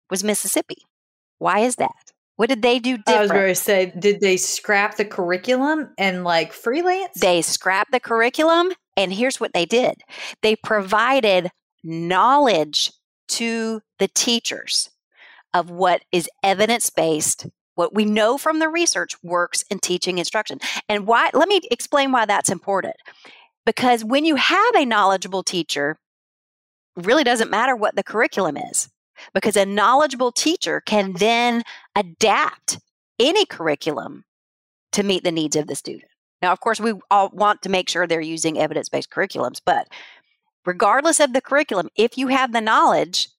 [0.09, 0.77] was Mississippi.
[1.37, 1.91] Why is that?
[2.37, 3.17] What did they do different?
[3.17, 7.19] I was going to say, did they scrap the curriculum and like freelance?
[7.19, 9.95] They scrapped the curriculum and here's what they did
[10.41, 11.49] they provided
[11.83, 12.91] knowledge
[13.29, 14.89] to the teachers
[15.53, 20.59] of what is evidence based, what we know from the research works in teaching instruction.
[20.87, 22.95] And why, let me explain why that's important.
[23.65, 25.97] Because when you have a knowledgeable teacher,
[26.95, 28.89] really doesn't matter what the curriculum is,
[29.33, 31.63] because a knowledgeable teacher can then
[31.95, 32.79] adapt
[33.19, 34.25] any curriculum
[34.91, 36.09] to meet the needs of the student.
[36.41, 39.87] Now, of course, we all want to make sure they're using evidence based curriculums, but
[40.65, 43.29] regardless of the curriculum, if you have the knowledge,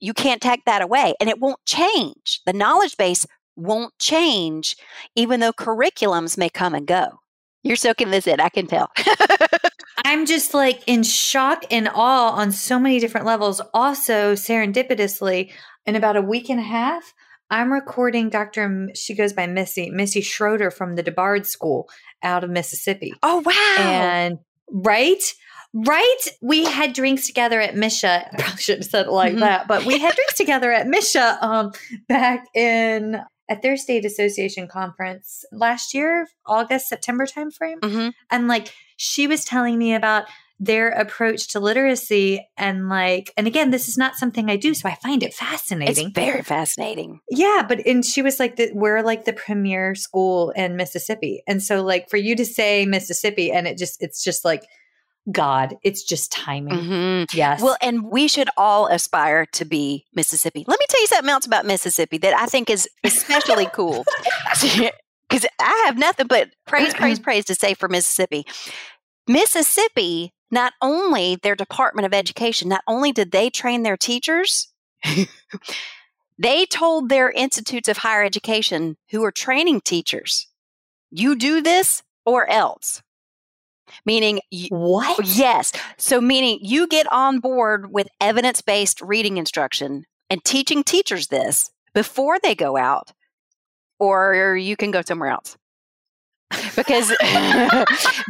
[0.00, 2.40] you can't take that away and it won't change.
[2.46, 4.76] The knowledge base won't change,
[5.14, 7.20] even though curriculums may come and go.
[7.62, 8.90] You're soaking this in, I can tell.
[10.04, 13.60] I'm just like in shock and awe on so many different levels.
[13.74, 15.52] Also, serendipitously,
[15.84, 17.12] in about a week and a half,
[17.50, 18.88] I'm recording Dr.
[18.94, 21.90] She goes by Missy, Missy Schroeder from the DuBard School
[22.22, 23.12] out of Mississippi.
[23.22, 23.90] Oh, wow.
[23.90, 24.38] And
[24.70, 25.22] right?
[25.72, 26.18] Right?
[26.42, 28.26] We had drinks together at MSHSAA.
[28.32, 29.40] I probably shouldn't have said it like mm-hmm.
[29.40, 31.72] that, but we had drinks together at MSHSAA um,
[32.08, 37.80] back in at their state association conference last year, August, September timeframe.
[37.80, 38.08] Mm-hmm.
[38.30, 40.26] And like she was telling me about
[40.60, 44.90] their approach to literacy and like and again this is not something i do so
[44.90, 49.02] i find it fascinating it's very fascinating yeah but and she was like that we're
[49.02, 53.66] like the premier school in mississippi and so like for you to say mississippi and
[53.66, 54.62] it just it's just like
[55.30, 56.74] god it's just timing.
[56.74, 57.36] Mm-hmm.
[57.36, 57.62] yes.
[57.62, 60.64] Well and we should all aspire to be mississippi.
[60.66, 64.04] Let me tell you something else about mississippi that i think is especially cool.
[65.28, 68.44] Because i have nothing but praise praise praise to say for mississippi.
[69.28, 74.68] Mississippi not only their Department of Education, not only did they train their teachers,
[76.38, 80.48] they told their institutes of higher education who are training teachers,
[81.10, 83.02] you do this or else.
[84.04, 85.24] Meaning, what?
[85.24, 85.72] Yes.
[85.96, 91.70] So, meaning you get on board with evidence based reading instruction and teaching teachers this
[91.94, 93.12] before they go out,
[93.98, 95.56] or you can go somewhere else
[96.76, 97.08] because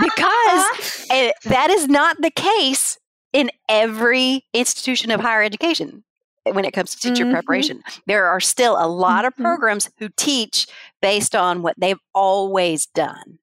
[0.00, 2.98] because it, that is not the case
[3.32, 6.04] in every institution of higher education
[6.44, 7.32] when it comes to teacher mm-hmm.
[7.32, 7.82] preparation.
[8.06, 9.44] There are still a lot of mm-hmm.
[9.44, 10.66] programs who teach
[11.02, 13.38] based on what they've always done,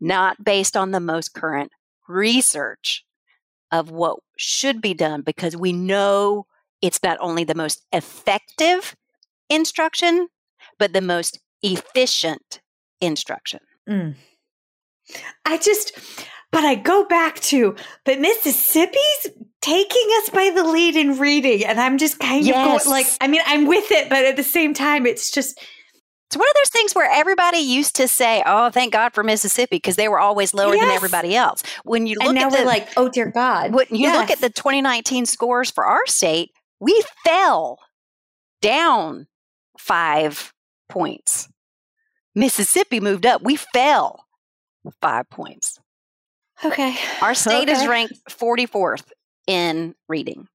[0.00, 1.72] not based on the most current
[2.08, 3.04] research
[3.72, 6.46] of what should be done because we know
[6.82, 8.94] it's not only the most effective
[9.48, 10.28] instruction,
[10.78, 12.60] but the most efficient
[13.00, 13.60] instruction.
[13.88, 14.14] Mm.
[15.44, 15.98] I just,
[16.52, 19.26] but I go back to, but Mississippi's
[19.62, 21.64] taking us by the lead in reading.
[21.64, 22.56] And I'm just kind yes.
[22.56, 25.58] of going, like, I mean, I'm with it, but at the same time, it's just,
[26.28, 29.76] it's one of those things where everybody used to say, "Oh, thank God for Mississippi,"
[29.76, 30.84] because they were always lower yes.
[30.84, 31.62] than everybody else.
[31.84, 34.16] When you look and now at the, we're like, "Oh dear God!" When you yes.
[34.16, 36.50] look at the 2019 scores for our state,
[36.80, 37.78] we fell
[38.60, 39.28] down
[39.78, 40.52] five
[40.88, 41.48] points.
[42.34, 43.42] Mississippi moved up.
[43.42, 44.26] We fell
[45.00, 45.78] five points.
[46.64, 46.96] Okay.
[47.22, 47.72] Our state okay.
[47.72, 49.04] is ranked 44th
[49.46, 50.48] in reading.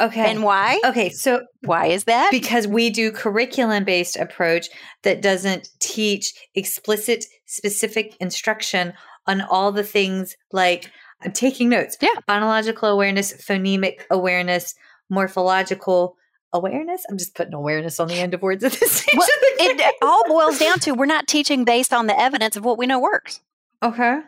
[0.00, 0.30] Okay.
[0.30, 0.80] And why?
[0.84, 1.10] okay.
[1.10, 2.30] So Why is that?
[2.30, 4.68] because we do curriculum based approach
[5.02, 8.92] that doesn't teach explicit specific instruction
[9.26, 10.90] on all the things like
[11.22, 11.96] I'm taking notes.
[12.00, 12.08] Yeah.
[12.28, 14.74] Phonological awareness, phonemic awareness,
[15.10, 16.16] morphological
[16.52, 17.02] awareness.
[17.10, 19.14] I'm just putting awareness on the end of words at this stage.
[19.16, 19.28] Well,
[19.58, 22.86] it all boils down to we're not teaching based on the evidence of what we
[22.86, 23.40] know works.
[23.82, 24.20] okay.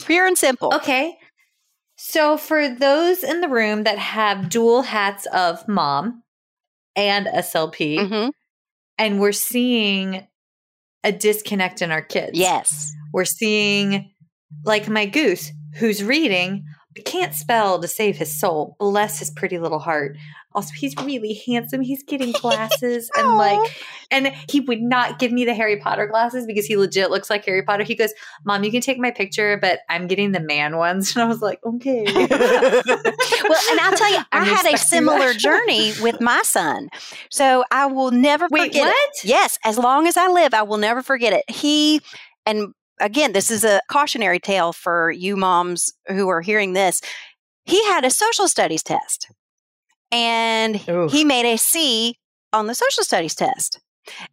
[0.00, 0.74] Pure and simple.
[0.74, 1.16] Okay.
[1.96, 6.22] So for those in the room that have dual hats of mom
[6.94, 8.30] and SLP, Mhm.
[8.98, 10.26] and we're seeing
[11.04, 12.38] a disconnect in our kids.
[12.38, 12.92] Yes.
[13.12, 14.12] We're seeing
[14.64, 16.64] like my goose who's reading
[17.04, 18.76] can't spell to save his soul.
[18.78, 20.16] Bless his pretty little heart.
[20.54, 21.82] Also, he's really handsome.
[21.82, 23.60] He's getting glasses and like
[24.10, 27.44] and he would not give me the Harry Potter glasses because he legit looks like
[27.44, 27.82] Harry Potter.
[27.82, 31.14] He goes, Mom, you can take my picture, but I'm getting the man ones.
[31.16, 32.04] And I was like, okay.
[32.04, 36.90] well, and I'll tell you, I I'm had a similar journey with my son.
[37.30, 39.24] So I will never Wait, forget it.
[39.24, 41.48] Yes, as long as I live, I will never forget it.
[41.48, 42.02] He,
[42.44, 47.00] and again, this is a cautionary tale for you moms who are hearing this.
[47.64, 49.28] He had a social studies test
[50.12, 51.12] and Oof.
[51.12, 52.18] he made a C
[52.52, 53.80] on the social studies test.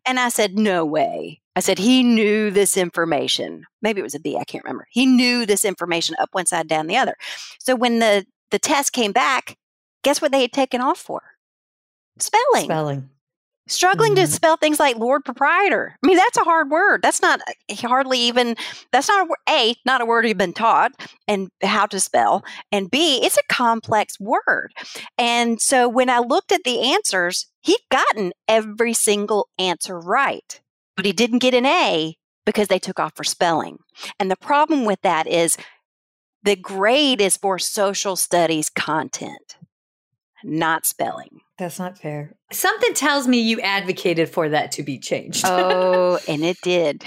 [0.06, 1.42] And I said, No way.
[1.56, 3.66] I said, He knew this information.
[3.82, 4.88] Maybe it was a B, I can't remember.
[4.92, 7.16] He knew this information up one side, down the other.
[7.60, 9.58] So when the, the test came back,
[10.04, 11.22] guess what they had taken off for?
[12.20, 13.10] Spelling Spelling.
[13.68, 14.28] Struggling to Mhm.
[14.28, 15.98] spell things like lord proprietor.
[16.04, 17.02] I mean that's a hard word.
[17.02, 18.56] That's not uh, hardly even
[18.92, 20.92] that's not a not a word you've been taught
[21.28, 24.74] and how to spell and b it's a complex word.
[25.18, 30.60] And so when i looked at the answers he'd gotten every single answer right
[30.96, 33.78] but he didn't get an a because they took off for spelling.
[34.20, 35.58] And the problem with that is
[36.44, 39.56] the grade is for social studies content
[40.44, 42.36] not spelling That's not fair.
[42.52, 45.44] Something tells me you advocated for that to be changed.
[45.46, 47.00] Oh, and it did.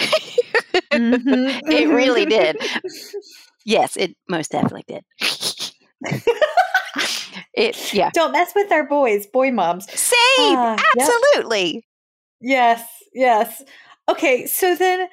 [0.92, 1.60] Mhm.
[1.70, 2.56] it really did.
[3.68, 5.02] Yes, it most definitely did.
[7.52, 8.10] it yeah.
[8.14, 9.90] Don't mess with our boys, boy moms.
[9.90, 10.52] Same.
[10.52, 10.80] Yep.
[11.00, 11.84] absolutely.
[12.40, 13.62] Yes, yes.
[14.08, 15.08] Okay, so then,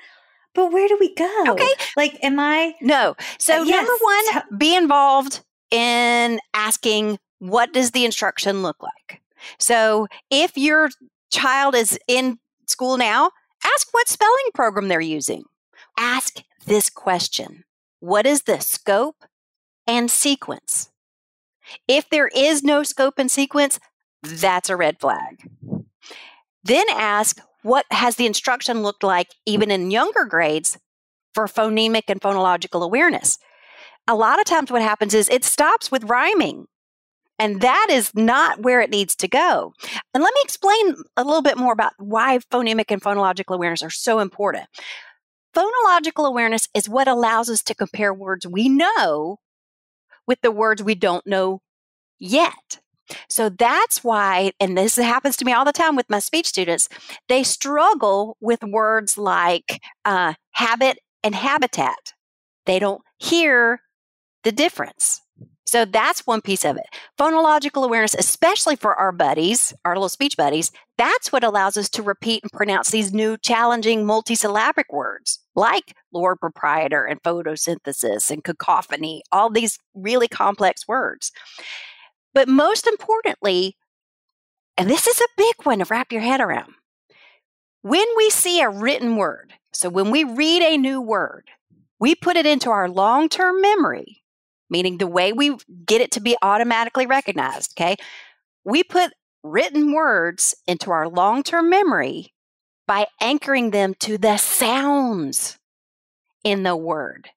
[0.53, 1.45] but where do we go?
[1.49, 1.67] Okay.
[1.97, 2.75] Like, am I?
[2.79, 3.15] No.
[3.39, 9.22] So Uh, yes, number one, be involved in asking what does the instruction look like?
[9.59, 10.89] So if your
[11.31, 13.31] child is in school now,
[13.65, 15.43] ask what spelling program they're using.
[15.97, 17.63] Ask this question.
[17.99, 19.25] What is the scope
[19.87, 20.89] and sequence?
[21.87, 23.79] If there is no scope and sequence,
[24.21, 25.49] that's a red flag.
[26.63, 30.77] Then ask what has the instruction looked like even in younger grades
[31.33, 33.37] for phonemic and phonological awareness.
[34.07, 36.67] A lot of times, what happens is it stops with rhyming,
[37.43, 39.73] and that is not where it needs to go.
[40.13, 43.89] And let me explain a little bit more about why phonemic and phonological awareness are
[43.89, 44.67] so important.
[45.53, 49.39] Phonological awareness is what allows us to compare words we know
[50.25, 51.59] with the words we don't know
[52.17, 52.79] yet.
[53.27, 56.87] So that's why, and this happens to me all the time with my speech students,
[57.27, 62.13] they struggle with words like uh, habit and habitat.
[62.65, 63.81] They don't hear
[64.45, 65.22] the difference.
[65.65, 66.85] So that's one piece of it.
[67.19, 72.03] Phonological awareness, especially for our buddies, our little speech buddies, that's what allows us to
[72.03, 79.23] repeat and pronounce these new challenging multisyllabic words like Lord Proprietor and photosynthesis and cacophony,
[79.31, 81.31] all these really complex words.
[82.33, 83.77] But most importantly,
[84.77, 86.73] and this is a big one to wrap your head around,
[87.83, 91.49] when we see a written word, so when we read a new word,
[91.99, 94.22] we put it into our long term memory,
[94.69, 95.55] meaning the way we
[95.85, 97.95] get it to be automatically recognized, okay?
[98.63, 102.33] We put written words into our long term memory
[102.87, 105.57] by anchoring them to the sounds
[106.43, 107.29] in the word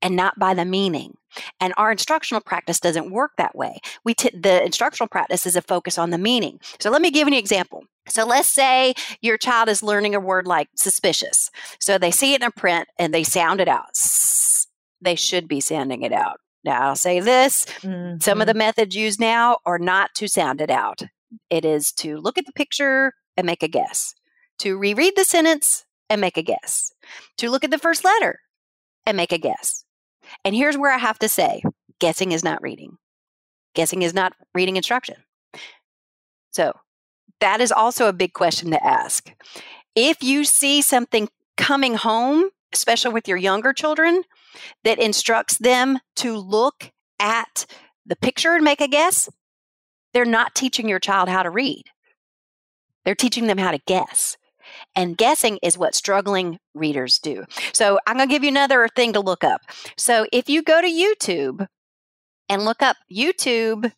[0.00, 1.16] and not by the meaning.
[1.60, 3.80] And our instructional practice doesn't work that way.
[4.04, 6.60] We t- the instructional practice is a focus on the meaning.
[6.78, 7.84] So let me give you an example.
[8.08, 11.50] So let's say your child is learning a word like suspicious.
[11.80, 13.96] So they see it in a print and they sound it out.
[15.00, 16.40] They should be sounding it out.
[16.64, 18.58] Now I'll say this some of the mm-hmm.
[18.58, 21.02] methods used now are not to sound it out.
[21.50, 24.14] It is to look at the picture and make a guess,
[24.60, 26.92] to reread the sentence and make a guess,
[27.38, 28.40] to look at the first letter
[29.06, 29.84] and make a guess.
[30.44, 31.62] And here's where I have to say
[31.98, 32.96] guessing is not reading,
[33.74, 35.16] guessing is not reading instruction.
[36.52, 36.72] So
[37.40, 39.30] that is also a big question to ask.
[39.94, 44.22] If you see something coming home, especially with your younger children,
[44.82, 47.66] that instructs them to look at
[48.04, 49.30] the picture and make a guess,
[50.12, 51.84] they're not teaching your child how to read.
[53.04, 54.36] They're teaching them how to guess.
[54.96, 57.44] And guessing is what struggling readers do.
[57.72, 59.60] So I'm going to give you another thing to look up.
[59.96, 61.66] So if you go to YouTube
[62.48, 63.92] and look up YouTube,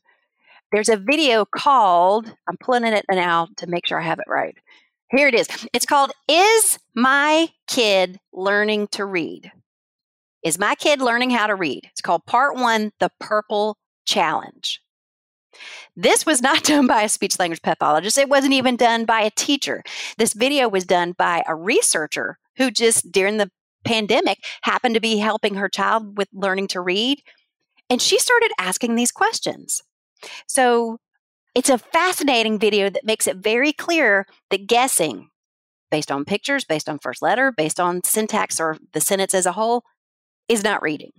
[0.72, 4.56] there's a video called, I'm pulling it now to make sure I have it right.
[5.10, 5.46] Here it is.
[5.72, 9.52] It's called Is My Kid Learning to Read?
[10.42, 11.88] Is My Kid Learning How to Read?
[11.92, 14.82] It's called Part One The Purple Challenge.
[15.94, 18.18] This was not done by a speech language pathologist.
[18.18, 19.84] It wasn't even done by a teacher.
[20.18, 23.50] This video was done by a researcher who just during the
[23.84, 27.22] pandemic happened to be helping her child with learning to read.
[27.88, 29.82] And she started asking these questions.
[30.48, 30.98] So
[31.56, 35.30] it's a fascinating video that makes it very clear that guessing,
[35.90, 39.52] based on pictures, based on first letter, based on syntax or the sentence as a
[39.52, 39.82] whole,
[40.48, 41.12] is not reading.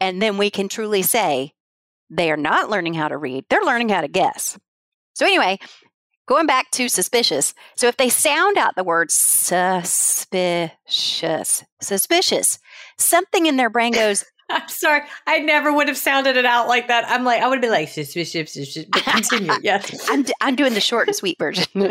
[0.00, 1.52] And then we can truly say
[2.10, 4.58] they are not learning how to read, they're learning how to guess.
[5.14, 5.60] So, anyway,
[6.26, 7.54] going back to suspicious.
[7.76, 10.42] So, if they sound out the word suspicious,
[11.80, 12.58] suspicious,
[12.98, 15.02] something in their brain goes, I'm sorry.
[15.26, 17.04] I never would have sounded it out like that.
[17.08, 18.86] I'm like, I would be like, suspicious, suspicious.
[18.90, 19.52] But continue.
[19.62, 20.08] Yes.
[20.08, 21.66] I'm, I'm doing the short and sweet version.
[21.74, 21.88] yeah,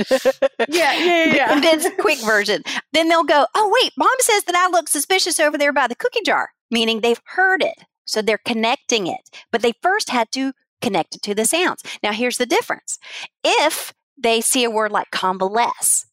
[0.67, 1.53] yeah, yeah.
[1.53, 2.63] and then quick version.
[2.93, 5.95] Then they'll go, oh, wait, mom says that I look suspicious over there by the
[5.95, 7.83] cookie jar, meaning they've heard it.
[8.05, 9.29] So they're connecting it.
[9.51, 11.83] But they first had to connect it to the sounds.
[12.01, 12.97] Now, here's the difference.
[13.43, 16.05] If they see a word like convalesce,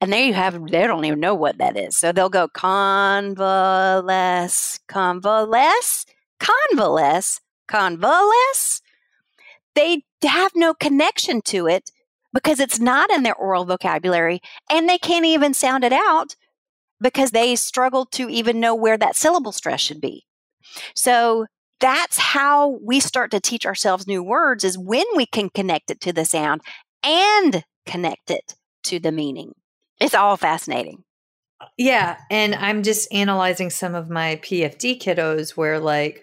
[0.00, 1.96] and there you have, they don't even know what that is.
[1.96, 3.38] So they'll go convalesce,
[4.88, 6.06] convalesce,
[6.40, 8.80] convalesce, convalesce.
[9.74, 11.90] They have no connection to it
[12.32, 14.40] because it's not in their oral vocabulary
[14.70, 16.34] and they can't even sound it out
[17.00, 20.24] because they struggle to even know where that syllable stress should be.
[20.94, 21.46] So
[21.80, 26.00] that's how we start to teach ourselves new words is when we can connect it
[26.02, 26.60] to the sound
[27.02, 29.52] and connect it to the meaning.
[30.00, 31.04] It's all fascinating.
[31.76, 32.16] Yeah.
[32.30, 36.22] And I'm just analyzing some of my PFD kiddos where, like,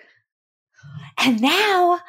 [1.19, 1.99] and now,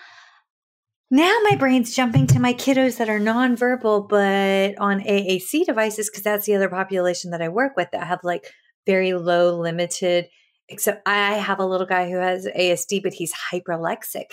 [1.10, 6.22] now my brain's jumping to my kiddos that are nonverbal, but on AAC devices, because
[6.22, 8.52] that's the other population that I work with that have like
[8.86, 10.26] very low, limited
[10.68, 14.24] except I have a little guy who has ASD, but he's hyperlexic.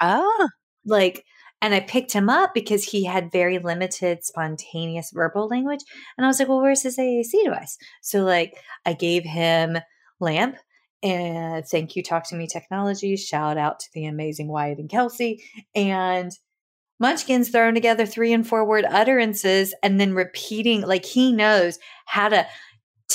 [0.00, 0.48] Oh.
[0.84, 1.24] Like,
[1.62, 5.80] and I picked him up because he had very limited spontaneous verbal language.
[6.16, 7.78] And I was like, well, where's his AAC device?
[8.02, 8.54] So, like,
[8.84, 9.78] I gave him
[10.20, 10.56] LAMP
[11.02, 13.16] and thank you, Talk to Me Technology.
[13.16, 15.42] Shout out to the amazing Wyatt and Kelsey.
[15.74, 16.32] And
[17.02, 22.28] Munchkin's throwing together three and four word utterances and then repeating, like, he knows how
[22.28, 22.46] to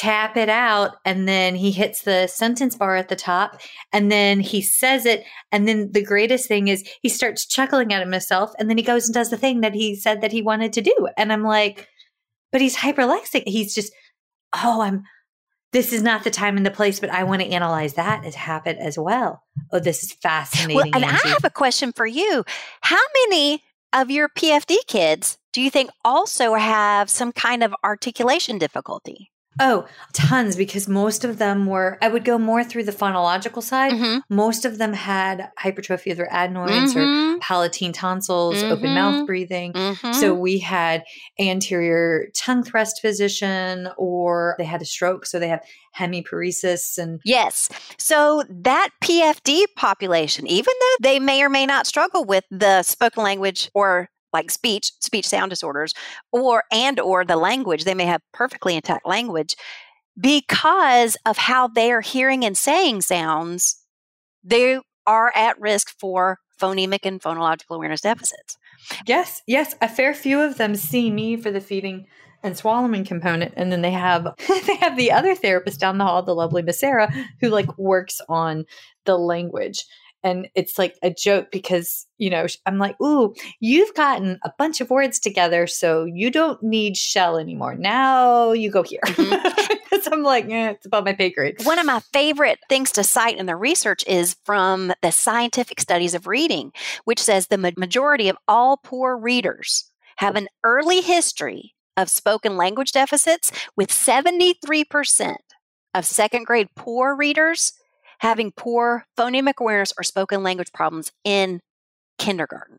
[0.01, 3.61] tap it out and then he hits the sentence bar at the top
[3.93, 8.01] and then he says it and then the greatest thing is he starts chuckling at
[8.01, 10.73] himself and then he goes and does the thing that he said that he wanted
[10.73, 11.07] to do.
[11.17, 11.87] And i'm like
[12.51, 13.93] but he's hyperlexic he's just
[14.55, 15.03] oh i'm
[15.71, 18.33] this is not the time and the place but i want to analyze that as
[18.33, 19.43] habit as well.
[19.71, 21.19] Oh this is fascinating well, and Angie.
[21.25, 22.43] i have a question for you.
[22.81, 23.61] How many
[23.93, 29.85] of your pfd kids do you think also have some kind of articulation difficulty Oh,
[30.13, 33.93] tons because most of them were, I would go more through the phonological side.
[33.93, 34.33] Mm-hmm.
[34.33, 37.35] Most of them had hypertrophy of their adenoids mm-hmm.
[37.35, 38.71] or palatine tonsils, mm-hmm.
[38.71, 39.25] open mouth mm-hmm.
[39.25, 39.73] breathing.
[39.73, 40.13] Mm-hmm.
[40.13, 41.03] So we had
[41.37, 45.25] anterior tongue thrust physician or they had a stroke.
[45.25, 45.63] So they have
[45.97, 47.19] hemiparesis and.
[47.25, 47.67] Yes.
[47.97, 53.23] So that PFD population, even though they may or may not struggle with the spoken
[53.23, 55.93] language or like speech speech sound disorders
[56.31, 59.55] or and or the language they may have perfectly intact language
[60.19, 63.83] because of how they are hearing and saying sounds
[64.43, 68.57] they are at risk for phonemic and phonological awareness deficits.
[69.05, 72.07] Yes yes a fair few of them see me for the feeding
[72.43, 76.23] and swallowing component and then they have they have the other therapist down the hall
[76.23, 78.65] the lovely miss sarah who like works on
[79.05, 79.85] the language
[80.23, 84.81] and it's like a joke because you know i'm like ooh you've gotten a bunch
[84.81, 87.75] of words together so you don't need shell anymore.
[87.75, 89.01] Now you go here.
[89.05, 89.99] Mm-hmm.
[90.01, 91.57] so i'm like eh, it's about my pay grade.
[91.63, 96.13] One of my favorite things to cite in the research is from the scientific studies
[96.13, 96.71] of reading
[97.05, 102.91] which says the majority of all poor readers have an early history of spoken language
[102.91, 105.35] deficits with 73%
[105.93, 107.73] of second grade poor readers
[108.21, 111.59] having poor phonemic awareness or spoken language problems in
[112.17, 112.77] kindergarten.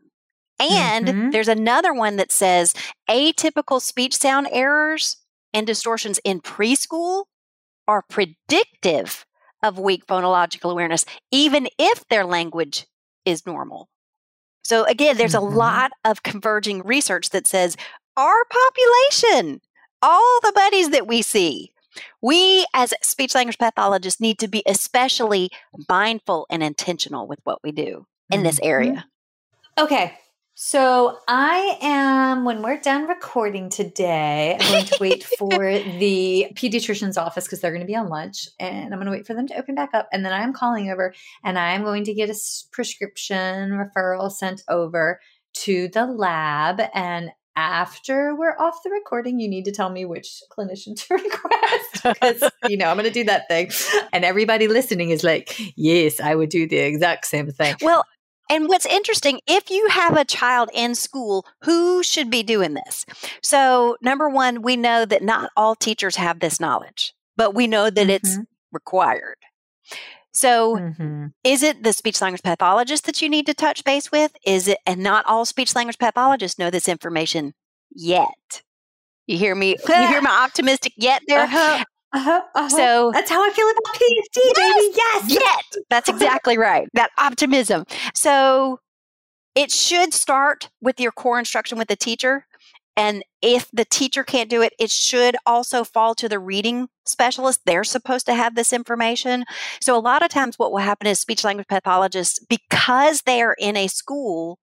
[0.59, 1.29] And mm-hmm.
[1.31, 2.73] there's another one that says
[3.09, 5.17] atypical speech sound errors
[5.53, 7.25] and distortions in preschool
[7.87, 9.25] are predictive
[9.61, 12.87] of weak phonological awareness, even if their language
[13.25, 13.89] is normal.
[14.63, 15.39] So, again, there's Mhm.
[15.39, 17.75] a lot of converging research that says
[18.15, 19.59] our population,
[20.01, 21.72] all the buddies that we see,
[22.21, 25.49] we as speech language pathologists need to be especially
[25.89, 28.65] mindful and intentional with what we do in this Mhm.
[28.65, 29.05] area.
[29.77, 30.17] Okay.
[30.55, 37.17] So I am, when we're done recording today, I'm going to wait for the pediatrician's
[37.17, 39.47] office because they're going to be on lunch and I'm going to wait for them
[39.47, 40.07] to open back up.
[40.13, 41.13] And then I'm calling over
[41.43, 42.35] and I'm going to get a
[42.71, 45.19] prescription referral sent over
[45.53, 46.81] to the lab.
[46.93, 52.03] And after we're off the recording, you need to tell me which clinician to request
[52.03, 53.71] because, you know, I'm going to do that thing.
[54.11, 57.75] And everybody listening is like, yes, I would do the exact same thing.
[57.81, 58.03] Well,
[58.49, 63.05] and what's interesting, if you have a child in school, who should be doing this?
[63.41, 67.89] So, number one, we know that not all teachers have this knowledge, but we know
[67.89, 68.47] that it's Mhm.
[68.71, 69.37] required.
[70.33, 71.31] So, Mhm.
[71.43, 74.31] is it the speech language pathologist that you need to touch base with?
[74.45, 77.53] Is it, and not all speech language pathologists know this information
[77.93, 78.63] yet?
[79.27, 79.77] You hear me?
[79.87, 81.41] You hear my optimistic yet there?
[81.43, 81.83] Uh-huh.
[82.13, 82.69] Uh-huh, uh-huh.
[82.69, 84.91] So- that's how I feel about PhD, baby.
[84.95, 85.23] Yes.
[85.31, 85.83] Yet.
[85.89, 86.87] That's exactly right.
[86.93, 87.85] That optimism.
[88.13, 88.79] So
[89.55, 92.45] it should start with your core instruction with the teacher.
[92.95, 97.61] And if the teacher can't do it, it should also fall to the reading specialist.
[97.65, 99.45] They're supposed to have this information.
[99.81, 103.55] So a lot of times, what will happen is speech language pathologists, because they are
[103.57, 104.59] in a school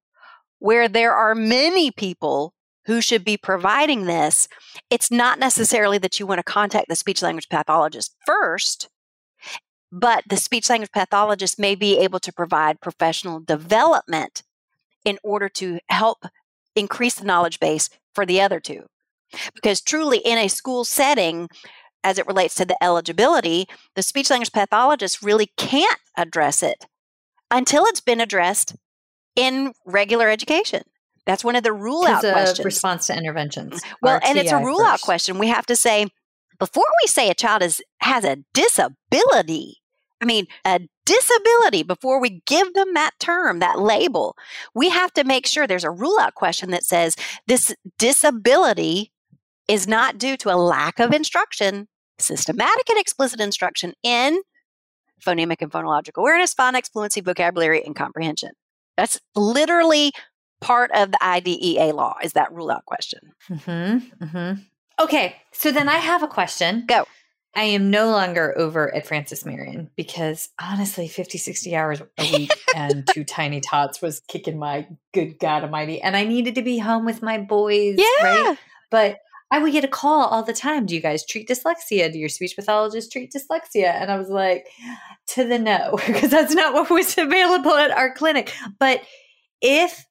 [0.59, 2.55] where there are many people
[2.87, 4.49] who should be providing this,
[4.91, 8.89] it's not necessarily that you want to contact the speech language pathologist first
[9.93, 14.43] but the speech language pathologist may be able to provide professional development
[15.05, 16.26] in order to help
[16.75, 18.85] increase the knowledge base for the other two.
[19.55, 21.49] Because truly, in a school setting,
[22.03, 26.87] as it relates to the eligibility, the speech language pathologist really can't address it
[27.51, 28.75] until it's been addressed
[29.37, 30.83] in regular education.
[31.27, 32.64] That's one of the rule out questions.
[32.64, 33.75] response to interventions.
[33.75, 33.95] Mm-hmm.
[34.03, 35.39] Well, and it's a RTI rule out question.
[35.39, 36.09] We have to say
[36.59, 39.77] before we say a child is has a disability.
[40.21, 40.81] I mean, a
[41.11, 44.37] disability before we give them that term, that label,
[44.75, 47.17] we have to make sure there's a rule out question that says
[47.49, 49.11] this disability
[49.67, 51.89] is not due to a lack of instruction,
[52.19, 54.41] systematic and explicit instruction in
[55.25, 58.51] phonemic and phonological awareness, phonics, fluency, vocabulary, and comprehension.
[58.97, 60.13] That's literally
[60.61, 63.21] part of the IDEA law is that rule out question.
[63.49, 64.61] Mm-hmm, mm-hmm.
[65.01, 66.85] Okay, so then I have a question.
[66.87, 67.07] Go.
[67.55, 72.53] I am no longer over at Francis Marion because honestly, 50, 60 hours a week
[72.76, 76.01] and two tiny tots was kicking my good God almighty.
[76.01, 78.59] And I needed to be home with my boys, right?
[78.90, 79.18] But
[79.51, 80.86] I would get a call all the time.
[80.86, 82.12] Do you guys treat dyslexia?
[82.12, 83.92] Do your speech pathologists treat dyslexia?
[84.01, 84.68] And I was like,
[85.30, 88.55] to the no, because that's not what was available at our clinic.
[88.78, 89.03] But
[89.61, 90.07] if,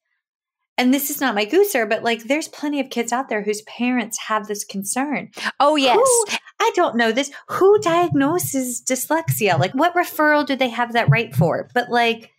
[0.78, 3.62] and this is not my gooser, but like there's plenty of kids out there whose
[3.62, 5.30] parents have this concern.
[5.60, 5.96] Oh, yes.
[5.96, 7.32] Who- I don't know this.
[7.48, 9.58] Who diagnoses dyslexia?
[9.58, 11.70] Like, what referral do they have that right for?
[11.74, 12.32] But like,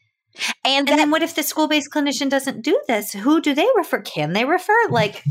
[0.64, 3.12] And, and then what if the school based clinician doesn't do this?
[3.12, 4.00] Who do they refer?
[4.00, 4.76] Can they refer?
[4.90, 5.24] Like,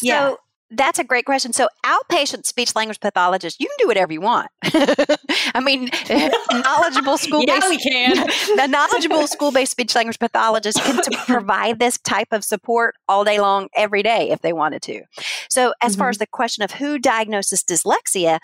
[0.00, 0.34] yeah.
[0.72, 1.52] That's a great question.
[1.52, 4.48] So, outpatient speech language pathologist, you can do whatever you want.
[4.64, 5.90] I mean,
[6.50, 8.16] knowledgeable school yeah, based we can.
[8.56, 13.40] the knowledgeable school-based speech language pathologist can to provide this type of support all day
[13.40, 15.02] long every day if they wanted to
[15.48, 16.22] so as far as mm-hmm.
[16.22, 18.38] the question of who diagnoses dyslexia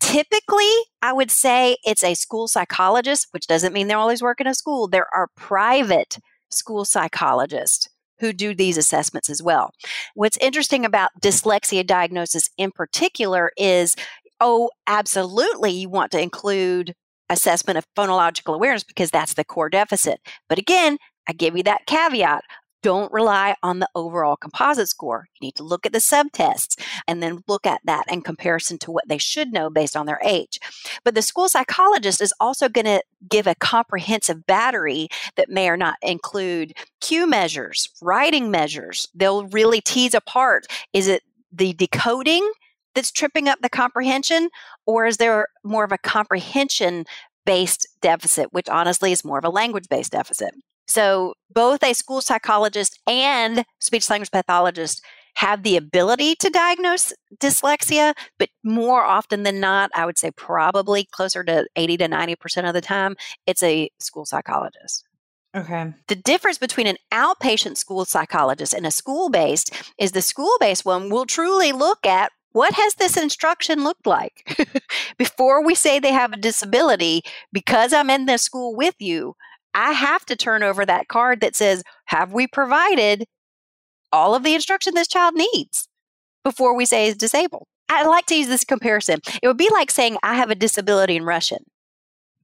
[0.00, 0.70] typically
[1.00, 4.54] i would say it's a school psychologist which doesn't mean they're always working in a
[4.54, 6.18] school there are private
[6.50, 7.88] school psychologists
[8.22, 9.70] who do these assessments as well
[10.14, 13.94] what's interesting about dyslexia diagnosis in particular is
[14.40, 16.94] oh absolutely you want to include
[17.32, 20.20] assessment of phonological awareness because that's the core deficit.
[20.48, 20.98] But again,
[21.28, 22.44] I give you that caveat.
[22.82, 25.28] Don't rely on the overall composite score.
[25.40, 26.76] You need to look at the subtests
[27.06, 30.20] and then look at that in comparison to what they should know based on their
[30.24, 30.58] age.
[31.04, 35.76] But the school psychologist is also going to give a comprehensive battery that may or
[35.76, 39.08] not include cue measures, writing measures.
[39.14, 41.22] They'll really tease apart is it
[41.52, 42.50] the decoding
[42.94, 44.50] that's tripping up the comprehension,
[44.86, 47.04] or is there more of a comprehension
[47.44, 50.54] based deficit, which honestly is more of a language based deficit?
[50.86, 55.02] So, both a school psychologist and speech language pathologist
[55.36, 61.04] have the ability to diagnose dyslexia, but more often than not, I would say probably
[61.04, 63.16] closer to 80 to 90% of the time,
[63.46, 65.04] it's a school psychologist.
[65.54, 65.92] Okay.
[66.08, 70.84] The difference between an outpatient school psychologist and a school based is the school based
[70.84, 74.58] one will truly look at what has this instruction looked like
[75.18, 79.34] before we say they have a disability because i'm in the school with you
[79.74, 83.26] i have to turn over that card that says have we provided
[84.12, 85.88] all of the instruction this child needs
[86.44, 87.66] before we say is disabled?
[87.88, 89.20] I like to use this comparison.
[89.42, 91.58] It would be like saying, I have a disability in Russian.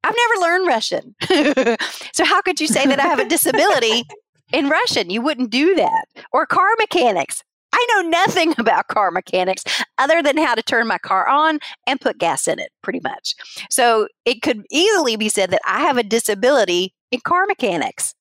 [0.05, 1.15] I've never learned Russian.
[2.13, 4.05] so, how could you say that I have a disability
[4.53, 5.11] in Russian?
[5.11, 6.05] You wouldn't do that.
[6.33, 7.43] Or car mechanics.
[7.73, 9.65] I know nothing about car mechanics
[9.99, 13.35] other than how to turn my car on and put gas in it, pretty much.
[13.71, 18.15] So, it could easily be said that I have a disability in car mechanics.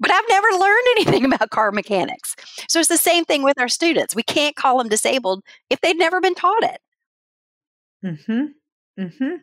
[0.00, 2.36] But I've never learned anything about car mechanics.
[2.68, 4.14] So it's the same thing with our students.
[4.14, 6.80] We can't call them disabled if they've never been taught it.
[8.04, 9.02] Mm-hmm.
[9.02, 9.34] Mm-hmm.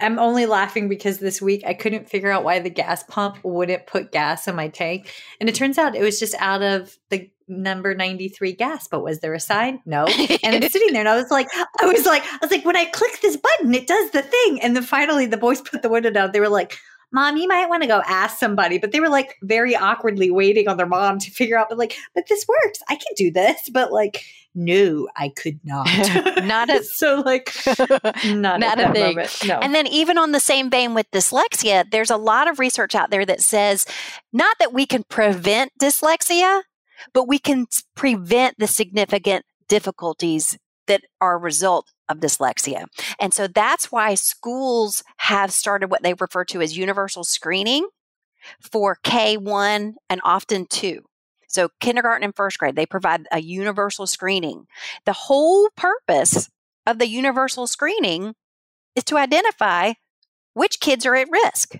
[0.00, 3.86] I'm only laughing because this week I couldn't figure out why the gas pump wouldn't
[3.86, 5.12] put gas in my tank.
[5.38, 8.88] And it turns out it was just out of the number 93 gas.
[8.88, 9.80] But was there a sign?
[9.86, 10.06] No.
[10.06, 11.48] And I'm sitting there and I was like,
[11.80, 14.60] I was like, I was like, when I click this button, it does the thing.
[14.62, 16.32] And then finally the boys put the window down.
[16.32, 16.76] They were like,
[17.14, 18.76] Mom, you might want to go ask somebody.
[18.76, 21.96] But they were like very awkwardly waiting on their mom to figure out, but like,
[22.12, 22.80] but this works.
[22.88, 23.70] I can do this.
[23.72, 24.24] But like,
[24.56, 25.86] no, I could not.
[26.44, 27.54] not a, so like
[28.26, 29.14] not, not a thing.
[29.14, 29.38] Moment.
[29.46, 29.60] No.
[29.60, 33.10] And then even on the same vein with dyslexia, there's a lot of research out
[33.10, 33.86] there that says
[34.32, 36.62] not that we can prevent dyslexia,
[37.12, 40.58] but we can prevent the significant difficulties
[40.88, 42.86] that are a result of dyslexia.
[43.18, 47.88] And so that's why schools have started what they refer to as universal screening
[48.60, 51.02] for K1 and often 2.
[51.48, 54.66] So, kindergarten and first grade, they provide a universal screening.
[55.06, 56.50] The whole purpose
[56.84, 58.34] of the universal screening
[58.96, 59.92] is to identify
[60.54, 61.76] which kids are at risk.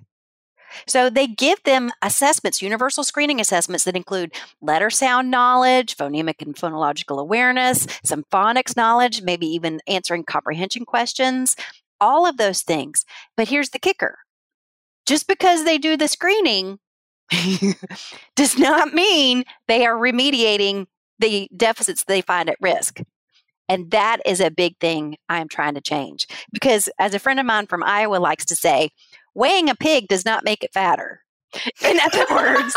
[0.87, 6.55] So they give them assessments, universal screening assessments that include letter sound knowledge, phonemic and
[6.55, 11.57] phonological awareness, some phonics knowledge, maybe even answering comprehension questions,
[12.01, 13.05] all of those things.
[13.37, 14.19] But here's the kicker
[15.07, 16.79] just because they do the screening
[18.37, 20.87] does not mean they are remediating
[21.19, 23.01] the deficits they find at risk.
[23.69, 26.27] And that is a big thing I'm trying to change.
[26.53, 28.91] Because as a friend of mine from Iowa likes to say,
[29.35, 31.21] weighing a pig does not make it fatter.
[31.85, 32.75] In other words,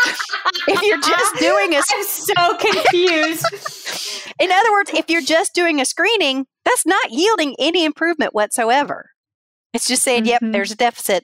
[0.68, 4.34] if you're just doing a I'm so confused.
[4.40, 9.10] In other words, if you're just doing a screening, that's not yielding any improvement whatsoever.
[9.74, 10.46] It's just saying, mm-hmm.
[10.46, 11.24] yep, there's a deficit.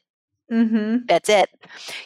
[0.52, 1.06] Mm-hmm.
[1.08, 1.50] That's it.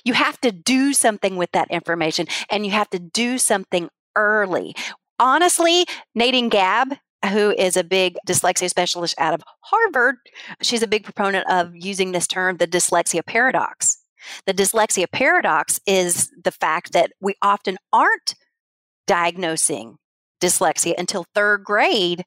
[0.03, 4.75] You have to do something with that information and you have to do something early.
[5.19, 6.97] Honestly, Nadine Gaab
[7.28, 10.17] who is a big dyslexia specialist out of Harvard,
[10.61, 13.97] she's a big proponent of using this term, the dyslexia paradox.
[14.45, 18.36] The dyslexia paradox is the fact that we often aren't
[19.05, 19.97] diagnosing
[20.41, 22.25] dyslexia until third grade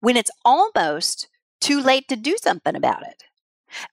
[0.00, 1.28] when it's almost
[1.60, 3.24] too late to do something about it.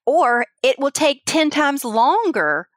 [0.05, 2.67] Or it will take 10 times longer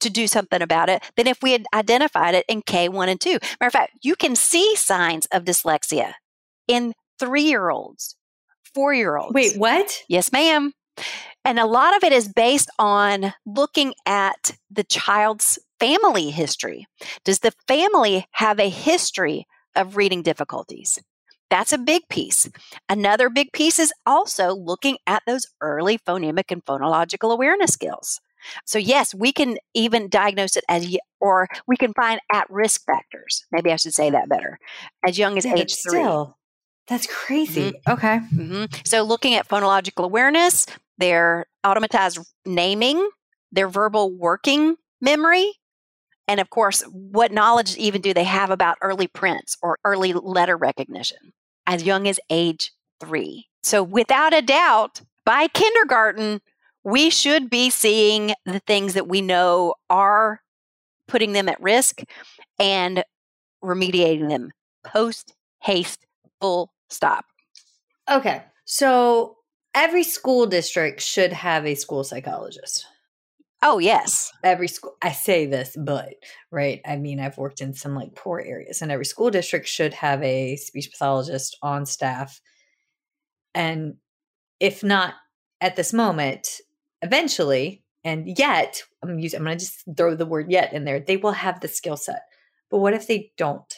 [0.00, 3.30] to do something about it than if we had identified it in K1 and 2.
[3.32, 6.14] Matter of fact, you can see signs of dyslexia
[6.68, 8.16] in three year olds,
[8.74, 9.34] four year olds.
[9.34, 10.02] Wait, what?
[10.08, 10.72] Yes, ma'am.
[11.44, 16.86] And a lot of it is based on looking at the child's family history.
[17.24, 20.98] Does the family have a history of reading difficulties?
[21.50, 22.50] That's a big piece.
[22.88, 28.20] Another big piece is also looking at those early phonemic and phonological awareness skills.
[28.64, 33.44] So, yes, we can even diagnose it as, or we can find at risk factors.
[33.50, 34.58] Maybe I should say that better.
[35.06, 36.00] As young as yeah, age three.
[36.00, 36.37] Still,
[36.88, 37.72] that's crazy.
[37.72, 37.92] Mm-hmm.
[37.92, 38.20] Okay.
[38.34, 38.64] Mm-hmm.
[38.84, 40.66] So, looking at phonological awareness,
[40.96, 43.08] their automatized naming,
[43.52, 45.52] their verbal working memory,
[46.26, 50.56] and of course, what knowledge even do they have about early prints or early letter
[50.56, 51.32] recognition
[51.66, 53.46] as young as age three?
[53.62, 56.40] So, without a doubt, by kindergarten,
[56.84, 60.40] we should be seeing the things that we know are
[61.06, 62.00] putting them at risk
[62.58, 63.04] and
[63.62, 64.52] remediating them
[64.84, 66.06] post haste
[66.40, 67.24] full stop.
[68.10, 68.42] Okay.
[68.64, 69.36] So
[69.74, 72.86] every school district should have a school psychologist.
[73.60, 74.30] Oh, yes.
[74.44, 76.14] Every school, I say this, but,
[76.52, 76.80] right?
[76.86, 80.22] I mean, I've worked in some like poor areas, and every school district should have
[80.22, 82.40] a speech pathologist on staff.
[83.54, 83.94] And
[84.60, 85.14] if not
[85.60, 86.60] at this moment,
[87.02, 91.00] eventually, and yet, I'm, using, I'm going to just throw the word yet in there,
[91.00, 92.22] they will have the skill set.
[92.70, 93.74] But what if they don't?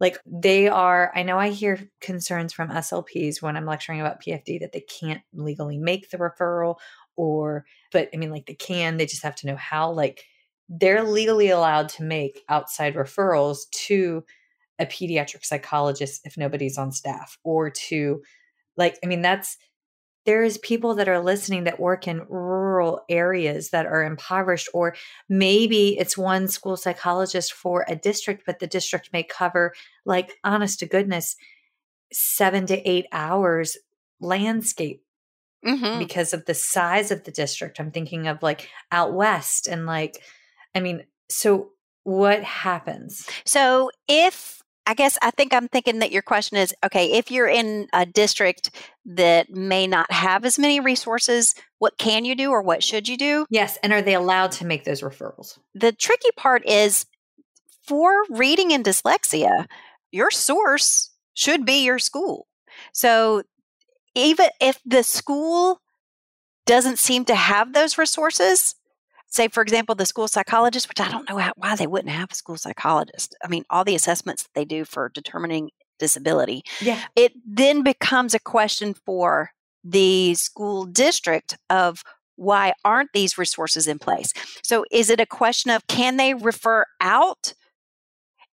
[0.00, 4.60] Like they are, I know I hear concerns from SLPs when I'm lecturing about PFD
[4.60, 6.76] that they can't legally make the referral
[7.16, 9.92] or, but I mean, like they can, they just have to know how.
[9.92, 10.24] Like
[10.68, 14.24] they're legally allowed to make outside referrals to
[14.78, 18.22] a pediatric psychologist if nobody's on staff or to,
[18.76, 19.58] like, I mean, that's,
[20.26, 24.94] there's people that are listening that work in rural areas that are impoverished or
[25.28, 29.72] maybe it's one school psychologist for a district but the district may cover
[30.04, 31.36] like honest to goodness
[32.12, 33.76] 7 to 8 hours
[34.20, 35.02] landscape
[35.64, 35.98] Mhm.
[35.98, 40.22] because of the size of the district i'm thinking of like out west and like
[40.74, 41.70] i mean so
[42.04, 44.59] what happens So if
[44.90, 48.04] I guess I think I'm thinking that your question is okay, if you're in a
[48.04, 48.74] district
[49.04, 53.16] that may not have as many resources, what can you do or what should you
[53.16, 53.46] do?
[53.50, 57.06] yes and are they allowed to make those referrals The tricky part is
[57.86, 59.66] for reading and dyslexia,
[60.10, 62.48] your source should be your school.
[62.92, 63.44] So
[64.16, 65.80] even if the school
[66.66, 68.74] doesn't seem to have those resources,
[69.30, 72.32] say for example the school psychologist, which I don't know how, why they wouldn't have
[72.32, 73.34] a school psychologist.
[73.42, 78.34] I mean, all the assessments that they do for determining disability, yeah it then becomes
[78.34, 79.50] a question for
[79.84, 82.02] the school district of
[82.36, 84.32] why aren't these resources in place?
[84.62, 87.52] So is it a question of can they refer out?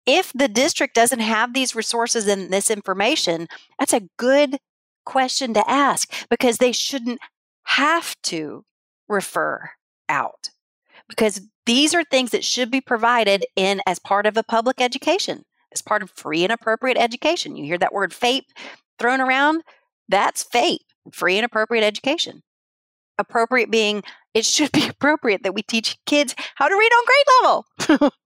[0.06, 3.46] If the district doesn't have these resources and this information,
[3.78, 4.58] that's a good
[5.04, 7.20] question to ask because they shouldn't
[7.64, 8.64] have to
[9.08, 9.70] refer
[10.08, 10.50] out
[11.08, 15.44] because these are things that should be provided in as part of a public education
[15.72, 17.56] as part of free and appropriate education.
[17.56, 18.44] You hear that word FAPE
[18.98, 19.62] thrown around?
[20.08, 20.80] That's FAPE
[21.12, 22.42] free and appropriate education.
[23.18, 24.02] Appropriate being
[24.34, 28.12] it should be appropriate that we teach kids how to read on grade level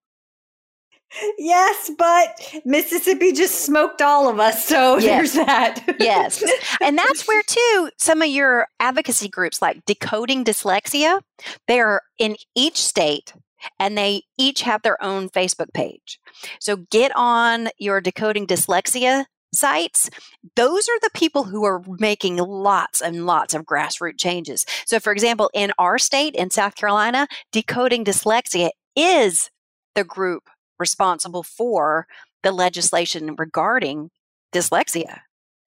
[1.39, 4.65] Yes, but Mississippi just smoked all of us.
[4.65, 5.33] So Yes.
[5.35, 5.97] there's that.
[5.99, 6.43] yes
[6.81, 11.21] and that's where too some of your advocacy groups like decoding dyslexia
[11.69, 13.33] they are in each state
[13.79, 16.19] and they each have their own facebook page
[16.61, 20.09] so get on your decoding dyslexia sites
[20.57, 25.13] those are the people who are making lots and lots of grassroots changes so for
[25.13, 29.51] example in our state in south carolina decoding dyslexia is
[29.95, 30.45] the group
[30.81, 32.07] responsible for
[32.43, 34.11] the legislation regarding
[34.53, 35.21] dyslexia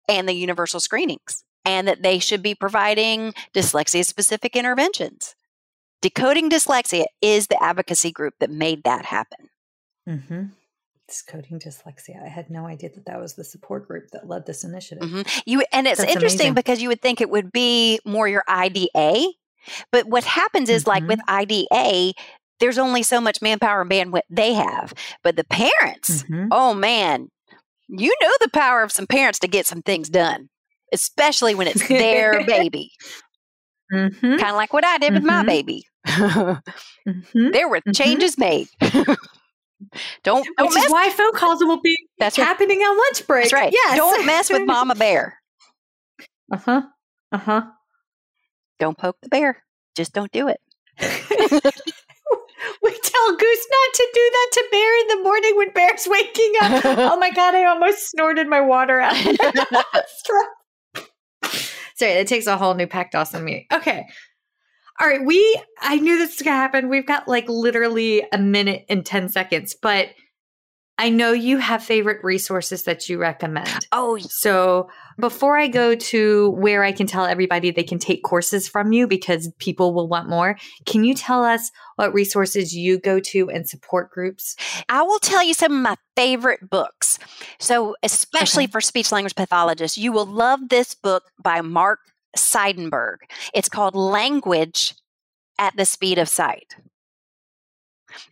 [0.09, 5.35] and the universal screenings, and that they should be providing dyslexia specific interventions.
[6.03, 9.51] Decoding Dyslexia is the advocacy group that made that happen.
[10.09, 10.45] Mm-hmm.
[11.07, 12.25] It's coding dyslexia.
[12.25, 15.09] I had no idea that that was the support group that led this initiative.
[15.09, 15.43] Mhm.
[15.45, 16.55] You and it's That's interesting amazing.
[16.55, 19.27] because you would think it would be more your IDA,
[19.93, 21.09] but what happens is like Mhm.
[21.09, 22.15] with IDA,
[22.61, 24.93] there's only so much manpower and bandwidth they have,
[25.23, 26.49] but the parents, Mhm.
[26.53, 27.29] oh man,
[27.89, 30.49] you know the power of some parents to get some things done,
[30.93, 32.91] especially when it's their baby.
[33.93, 34.21] Mhm.
[34.39, 35.47] kind of like what I did with my Mhm.
[35.47, 35.85] baby.
[37.09, 37.53] Mhm.
[37.53, 37.97] there were Mhm.
[37.97, 38.69] changes made.
[38.81, 39.17] don't
[40.23, 40.85] don't Which mess.
[40.85, 42.45] is why phone calls will be that's right.
[42.47, 43.45] happening on lunch break.
[43.45, 43.73] That's right.
[43.73, 43.97] Yes.
[43.97, 45.41] Don't mess with Mama Bear.
[46.53, 46.83] Uh huh.
[47.33, 47.63] Uh huh.
[48.79, 49.63] Don't poke the bear.
[49.97, 50.61] Just don't do it.
[52.83, 56.53] we tell Goose not to do that to Bear in the morning when Bear's waking
[56.63, 56.85] up.
[57.13, 57.55] oh my god!
[57.55, 59.15] I almost snorted my water out.
[61.95, 63.67] Sorry, that takes a whole new pack Doss in me.
[63.73, 64.07] Okay.
[65.01, 66.89] All right, we I knew this was gonna happen.
[66.89, 70.09] We've got like literally a minute and 10 seconds, but
[71.01, 73.87] I know you have favorite resources that you recommend.
[73.91, 78.69] Oh, So before I go to where I can tell everybody they can take courses
[78.69, 83.19] from you because people will want more, can you tell us what resources you go
[83.19, 84.57] to and support groups?
[84.91, 87.19] I will tell you some of my favorite books.
[87.59, 88.73] So, especially Okay.
[88.73, 92.01] for speech language pathologists, you will love this book by Mark
[92.37, 93.17] Seidenberg.
[93.55, 94.95] It's called Language
[95.59, 96.77] at the Speed of Sight.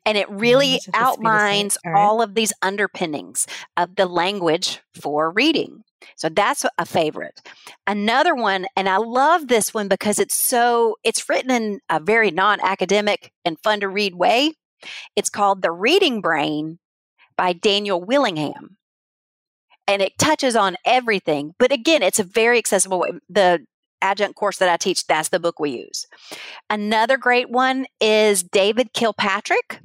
[0.05, 1.26] And it really Language at the Speed of Sight.
[1.26, 1.95] outlines right.
[1.95, 5.85] all of these underpinnings of the language for reading.
[6.16, 7.41] So that's a favorite.
[7.87, 12.31] Another one, and I love this one because it's so, it's written in a very
[12.31, 14.53] non academic and fun to read way.
[15.16, 16.79] It's called The Reading Brain
[17.37, 18.76] by Daniel Willingham.
[19.87, 21.55] And it touches on everything.
[21.59, 23.12] But again, it's a very accessible way.
[23.29, 23.64] The
[24.03, 26.07] adjunct course that I teach, that's the book we use.
[26.70, 29.80] Another great one is David Kilpatrick.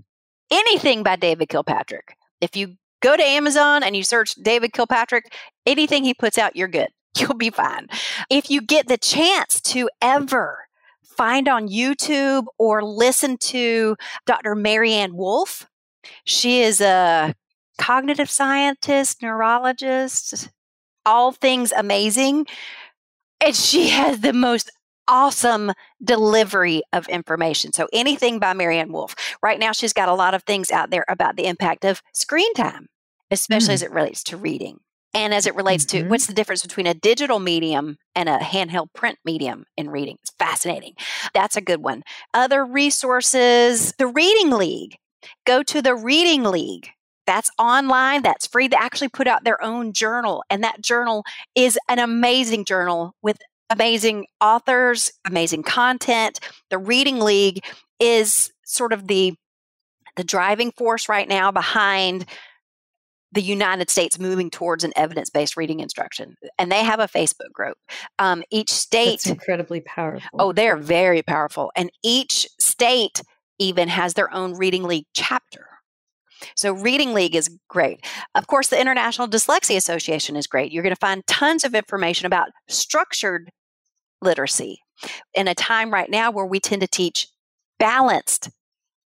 [0.52, 2.16] Anything by David Kilpatrick.
[2.42, 5.34] If you go to Amazon and you search David Kilpatrick,
[5.66, 6.90] anything he puts out, you're good.
[7.18, 7.88] You'll be fine.
[8.30, 10.66] If you get the chance to ever
[11.04, 13.96] find on YouTube or listen to
[14.26, 14.56] Dr.
[14.56, 15.68] Maryanne Wolf,
[16.26, 17.36] she is a
[17.78, 20.50] cognitive scientist, neurologist,
[21.06, 22.48] all things amazing.
[23.44, 24.72] And she has the most
[25.08, 27.74] awesome delivery of information.
[27.74, 29.16] So anything by Maryanne Wolf.
[29.42, 32.54] Right now, she's got a lot of things out there about the impact of screen
[32.54, 32.88] time,
[33.32, 33.74] especially Mm.
[33.74, 34.80] as it relates to reading.
[35.16, 35.90] and as it relates Mhm.
[35.90, 40.18] to what's the difference between a digital medium and a handheld print medium in reading.
[40.24, 40.96] It's fascinating.
[41.36, 42.02] That's a good one.
[42.34, 44.98] Other resources, the Reading League.
[45.46, 46.90] Go to the Reading League.
[47.26, 48.68] That's online, that's free.
[48.68, 51.24] They actually put out their own journal, and that journal
[51.56, 53.38] is an amazing journal with
[53.70, 56.40] amazing authors, amazing content.
[56.70, 57.64] The Reading League
[58.00, 59.36] is sort of the
[60.16, 62.26] the driving force right now behind
[63.32, 67.78] the United States moving towards an evidence-based reading instruction, and they have a Facebook group.
[68.20, 70.30] Um, each state, That's incredibly powerful.
[70.38, 73.24] oh, they're very powerful, and each state
[73.58, 75.66] even has their own Reading League chapter.
[76.56, 78.06] So, Reading League is great.
[78.36, 80.72] Of course, the International Dyslexia Association is great.
[80.72, 83.50] You're going to find tons of information about structured
[84.22, 84.80] literacy
[85.34, 87.28] in a time right now where we tend to teach
[87.80, 88.50] balanced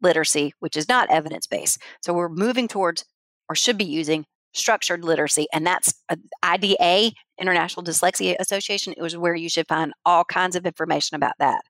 [0.03, 1.81] literacy, which is not evidence based.
[2.03, 3.05] So, we're moving towards
[3.49, 4.27] or should be using
[4.57, 10.25] structured literacy, and that's uh, IDA, International Dyslexia Association, is where you should find all
[10.25, 11.63] kinds of information about that.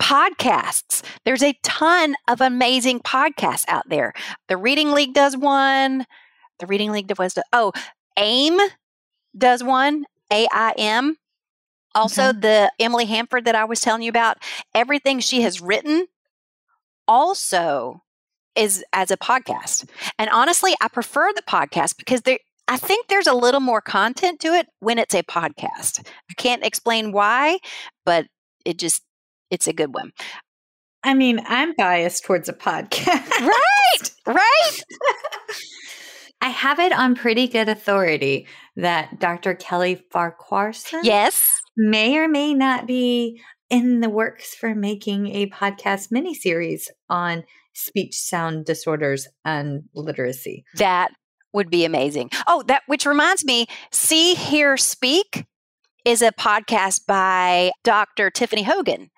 [0.00, 1.02] Podcasts.
[1.24, 4.12] There's a ton of amazing podcasts out there.
[4.48, 6.06] The Reading League does one.
[6.58, 7.72] The Reading League does, oh,
[8.16, 8.58] AIM
[9.36, 11.16] does one, A I M.
[11.94, 14.38] Also, the Emily Hanford that I was telling you about,
[14.74, 16.06] everything she has written
[17.06, 18.02] also
[18.56, 19.88] is as a podcast.
[20.18, 22.38] And honestly, I prefer the podcast because there
[22.68, 26.06] I think there's a little more content to it when it's a podcast.
[26.30, 27.58] I can't explain why,
[28.06, 28.26] but
[28.64, 29.02] it just
[29.50, 30.12] it's a good one.
[31.04, 33.40] I mean, I'm biased towards a podcast.
[33.40, 34.10] Right.
[34.26, 34.80] Right?
[36.40, 38.46] I have it on pretty good authority
[38.76, 39.54] that Dr.
[39.54, 41.60] Kelly Farquharson Yes.
[41.76, 43.40] may or may not be
[43.70, 47.44] in the works for making a podcast miniseries on
[47.74, 50.64] speech sound disorders and literacy.
[50.76, 51.12] That
[51.52, 52.30] would be amazing.
[52.46, 55.46] Oh, that which reminds me, See Hear Speak
[56.04, 58.30] is a podcast by Dr.
[58.30, 59.10] Tiffany Hogan,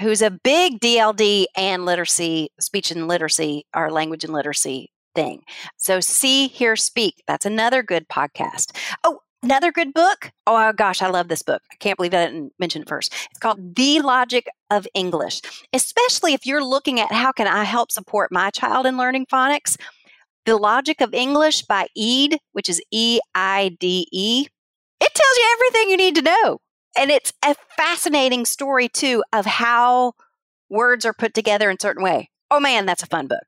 [0.00, 5.42] who's a big DLD and literacy, speech and literacy, or language and literacy thing.
[5.76, 8.76] So See Hear Speak, that's another good podcast.
[9.04, 10.32] Oh, another good book.
[10.46, 11.62] Oh gosh, I love this book.
[11.70, 13.12] I can't believe I didn't mention it first.
[13.30, 15.40] It's called The Logic of English.
[15.72, 19.76] Especially if you're looking at how can I help support my child in learning phonics.
[20.44, 24.46] The Logic of English by Eide, which is E I D E.
[25.00, 26.58] It tells you everything you need to know.
[26.96, 30.12] And it's a fascinating story, too, of how
[30.68, 32.30] words are put together in a certain way.
[32.50, 33.44] Oh man, that's a fun book.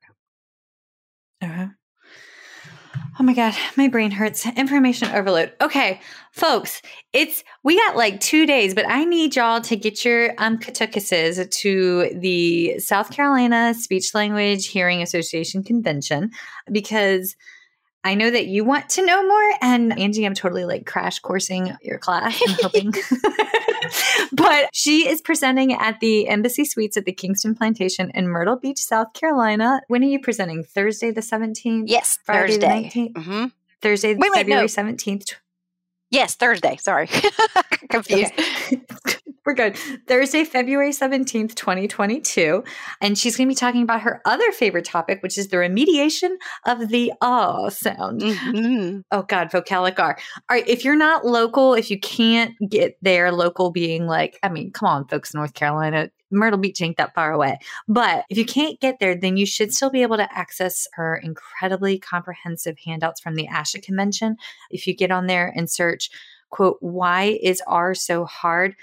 [1.43, 1.69] Uh-huh.
[3.19, 4.45] Oh my god, my brain hurts.
[4.45, 5.53] Information overload.
[5.61, 6.01] Okay,
[6.33, 10.59] folks, it's we got like two days, but I need y'all to get your um
[10.59, 16.33] katukuses to the South Carolina Speech Language Hearing Association convention
[16.73, 17.37] because
[18.03, 19.53] I know that you want to know more.
[19.63, 22.41] And Angie, I'm totally like crash coursing your class.
[22.47, 22.93] I'm hoping.
[24.33, 28.79] but she is presenting at the Embassy Suites at the Kingston Plantation in Myrtle Beach,
[28.79, 29.81] South Carolina.
[29.89, 30.65] When are you presenting?
[30.65, 31.85] Thursday the 17th?
[31.87, 32.91] Yes, Friday the Thursday.
[33.15, 33.25] 19th?
[33.25, 33.47] hmm
[33.81, 34.67] Thursday, Wait, wait, February no.
[34.67, 35.35] 17th.
[36.11, 36.77] Yes, Thursday.
[36.77, 37.07] Sorry.
[37.91, 38.33] Confused.
[38.33, 39.17] Okay.
[39.45, 39.77] We're good.
[40.07, 42.65] Thursday, February 17th, 2022.
[43.03, 46.37] And she's going to be talking about her other favorite topic, which is the remediation
[46.65, 48.23] of the ah sound.
[48.23, 49.03] Mhm.
[49.11, 50.17] Oh God, vocalic R.
[50.49, 54.49] All right, if you're not local, if you can't get there, local being like, I
[54.49, 57.59] mean, come on, folks, North Carolina, Myrtle Beach ain't that far away.
[57.87, 61.17] But if you can't get there, then you should still be able to access her
[61.17, 64.37] incredibly comprehensive handouts from the ASHA convention.
[64.71, 66.09] If you get on there and search,
[66.49, 68.75] quote, why is R so hard?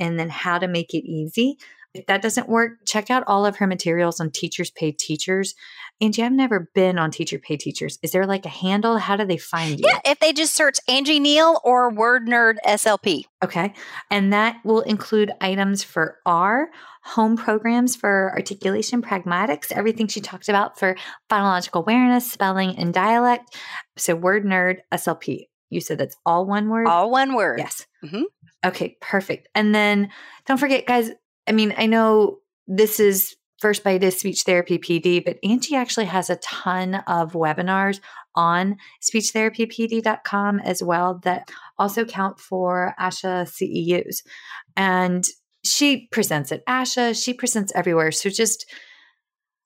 [0.00, 1.58] And then how to make it easy.
[1.94, 5.54] If that doesn't work, check out all of her materials on Teachers Pay Teachers.
[6.00, 7.98] Angie, I've never been on Teacher Pay Teachers.
[8.02, 8.98] Is there like a handle?
[8.98, 9.86] How do they find you?
[9.88, 13.24] Yeah, if they just search Angie Neal or Word Nerd SLP.
[13.42, 13.72] Okay.
[14.10, 16.68] And that will include items for R,
[17.02, 20.94] home programs for articulation, pragmatics, everything she talked about for
[21.30, 23.56] phonological awareness, spelling, and dialect.
[23.96, 25.46] So, Word Nerd SLP.
[25.70, 26.86] You said that's all one word?
[26.86, 27.58] All one word.
[27.58, 27.86] Yes.
[28.04, 28.24] Mhm.
[28.64, 29.48] Okay, perfect.
[29.54, 30.10] And then
[30.46, 31.10] don't forget, guys,
[31.46, 36.06] I mean, I know this is First Bite is Speech Therapy PD, but Angie actually
[36.06, 38.00] has a ton of webinars
[38.34, 44.22] on speechtherapypd.com as well that also count for ASHA CEUs.
[44.76, 45.26] And
[45.64, 48.12] she presents at ASHA, she presents everywhere.
[48.12, 48.70] So just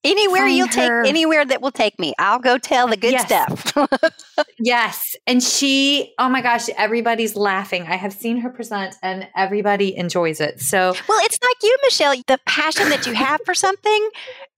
[0.04, 3.26] Anywhere you'll her- take, anywhere that will take me, I'll go tell the good Yes.
[3.26, 3.72] stuff.
[4.58, 5.14] Yes.
[5.26, 7.82] And she, oh my gosh, everybody's laughing.
[7.82, 10.60] I have seen her present and everybody enjoys it.
[10.60, 12.14] So, Well, it's like you, Michelle.
[12.26, 14.08] The passion that you have for something,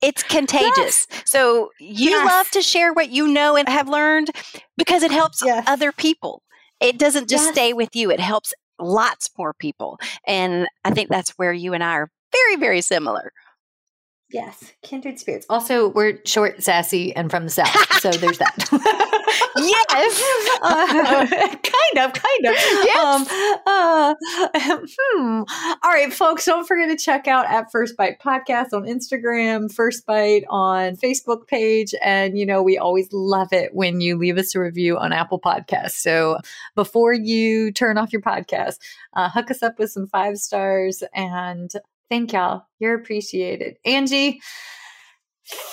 [0.03, 1.07] it's contagious.
[1.25, 2.27] So you Yes.
[2.27, 4.31] love to share what you know and have learned
[4.77, 5.65] because it helps Yes.
[5.67, 6.43] other people.
[6.81, 7.55] it doesn't just Yes.
[7.55, 9.99] stay with you, it helps lots more people.
[10.27, 13.33] And I think that's where you and I are very, very similar.
[14.35, 15.47] Yes, kindred spirits.
[15.49, 19.11] Also, we're short, sassy, and from the south, so there's that.
[19.57, 20.23] Yes.
[20.65, 22.55] Uh, kind of, kind of.
[22.55, 22.97] Yes.
[22.97, 23.27] Um,
[23.67, 24.15] uh,
[24.57, 25.43] hmm.
[25.83, 30.07] All right, folks, don't forget to check out at First Bite Podcast on Instagram, First
[30.07, 34.55] Bite on Facebook page, and you know we always love it when you leave us
[34.55, 36.01] a review on Apple Podcasts.
[36.01, 36.39] So
[36.75, 38.79] before you turn off your podcast,
[39.13, 41.71] uh, hook us up with some five stars and
[42.15, 42.63] thank y'all.
[42.79, 44.41] You're appreciated, Angie.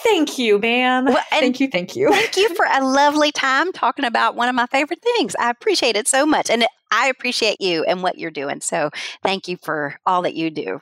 [0.03, 1.05] Thank you, ma'am.
[1.05, 2.09] Well, thank you, thank you.
[2.09, 5.35] Thank you for a lovely time talking about one of my favorite things.
[5.39, 6.49] I appreciate it so much.
[6.49, 8.59] And I appreciate you and what you're doing.
[8.59, 8.89] So
[9.23, 10.81] thank you for all that you do.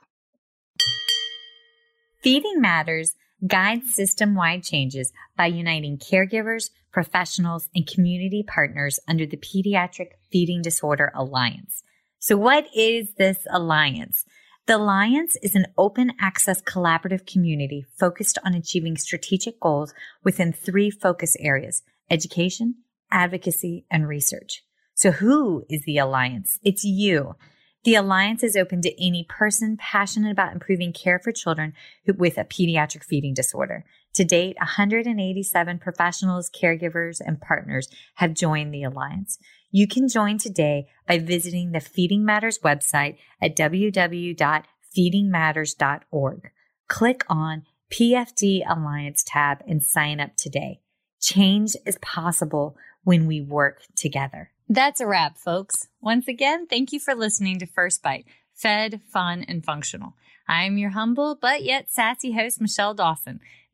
[2.23, 9.37] Feeding Matters guides system wide changes by uniting caregivers, professionals, and community partners under the
[9.37, 11.83] Pediatric Feeding Disorder Alliance.
[12.17, 14.25] So, what is this alliance?
[14.69, 20.91] The Alliance is an open access collaborative community focused on achieving strategic goals within three
[20.91, 22.75] focus areas education,
[23.09, 24.61] advocacy, and research.
[24.93, 26.59] So, who is the Alliance?
[26.61, 27.35] It's you.
[27.83, 31.73] The Alliance is open to any person passionate about improving care for children
[32.05, 33.85] with a pediatric feeding disorder.
[34.15, 39.37] To date, 187 professionals, caregivers, and partners have joined the Alliance.
[39.71, 46.51] You can join today by visiting the Feeding Matters website at www.feedingmatters.org.
[46.87, 50.81] Click on PFD Alliance tab and sign up today.
[51.21, 54.49] Change is possible when we work together.
[54.67, 55.87] That's a wrap, folks.
[56.01, 60.13] Once again, thank you for listening to First Bite, fed, fun, and functional.
[60.47, 63.39] I'm your humble but yet sassy host, Michelle Dawson,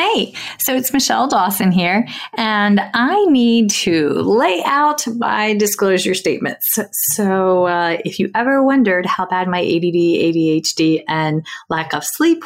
[0.00, 6.78] Hey, so it's Michelle Dawson here, and I need to lay out my disclosure statements.
[7.14, 12.42] So, uh, if you ever wondered how bad my ADD, ADHD, and lack of sleep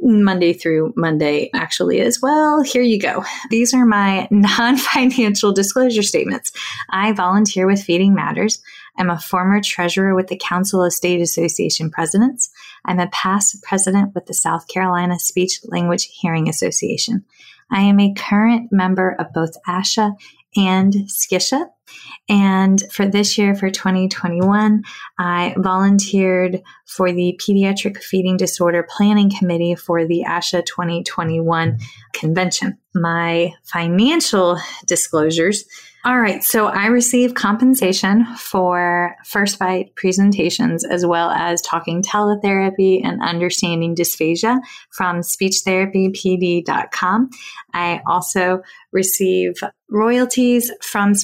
[0.00, 3.24] Monday through Monday actually as well, here you go.
[3.50, 6.52] These are my non financial disclosure statements.
[6.90, 8.60] I volunteer with Feeding Matters.
[8.96, 12.50] I'm a former treasurer with the Council of State Association Presidents.
[12.84, 17.24] I'm a past president with the South Carolina Speech Language Hearing Association.
[17.70, 20.16] I am a current member of both ASHA
[20.56, 21.66] and SCISHA.
[22.28, 24.82] And for this year, for 2021,
[25.18, 31.78] I volunteered for the Pediatric Feeding Disorder Planning Committee for the ASHA 2021
[32.12, 32.78] convention.
[32.94, 35.64] My financial disclosures
[36.06, 43.00] all right, so I receive compensation for First Bite presentations as well as talking teletherapy
[43.02, 47.30] and understanding dysphagia from speechtherapypd.com.
[47.72, 48.60] I also
[48.92, 49.54] receive
[49.88, 51.14] royalties from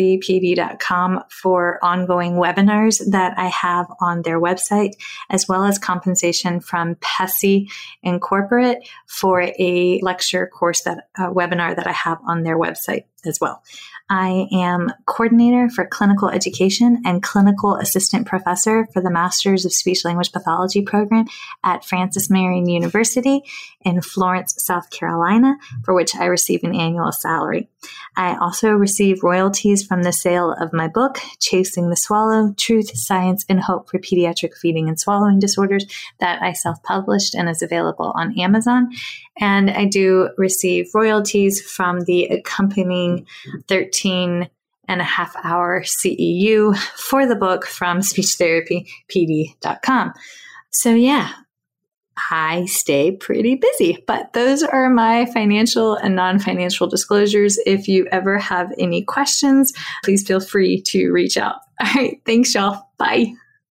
[0.00, 4.92] speechtherapypd.com for ongoing webinars that I have on their website,
[5.28, 7.70] as well as compensation from PESI
[8.02, 13.38] Incorporate for a lecture course that a webinar that I have on their website as
[13.40, 13.62] well.
[14.10, 20.04] I am coordinator for clinical education and clinical assistant professor for the Masters of Speech
[20.04, 21.26] Language Pathology program
[21.62, 23.42] at Francis Marion University
[23.82, 27.68] in Florence, South Carolina, for which I receive an annual salary.
[28.16, 33.44] I also receive royalties from the sale of my book, Chasing the Swallow Truth, Science,
[33.48, 35.86] and Hope for Pediatric Feeding and Swallowing Disorders,
[36.18, 38.90] that I self published and is available on Amazon.
[39.38, 43.26] And I do receive royalties from the accompanying
[43.68, 44.50] 13
[44.88, 50.12] and a half hour CEU for the book from speechtherapypd.com.
[50.72, 51.32] So, yeah,
[52.30, 57.58] I stay pretty busy, but those are my financial and non financial disclosures.
[57.66, 59.72] If you ever have any questions,
[60.04, 61.56] please feel free to reach out.
[61.80, 62.20] All right.
[62.26, 62.82] Thanks, y'all.
[62.98, 63.34] Bye.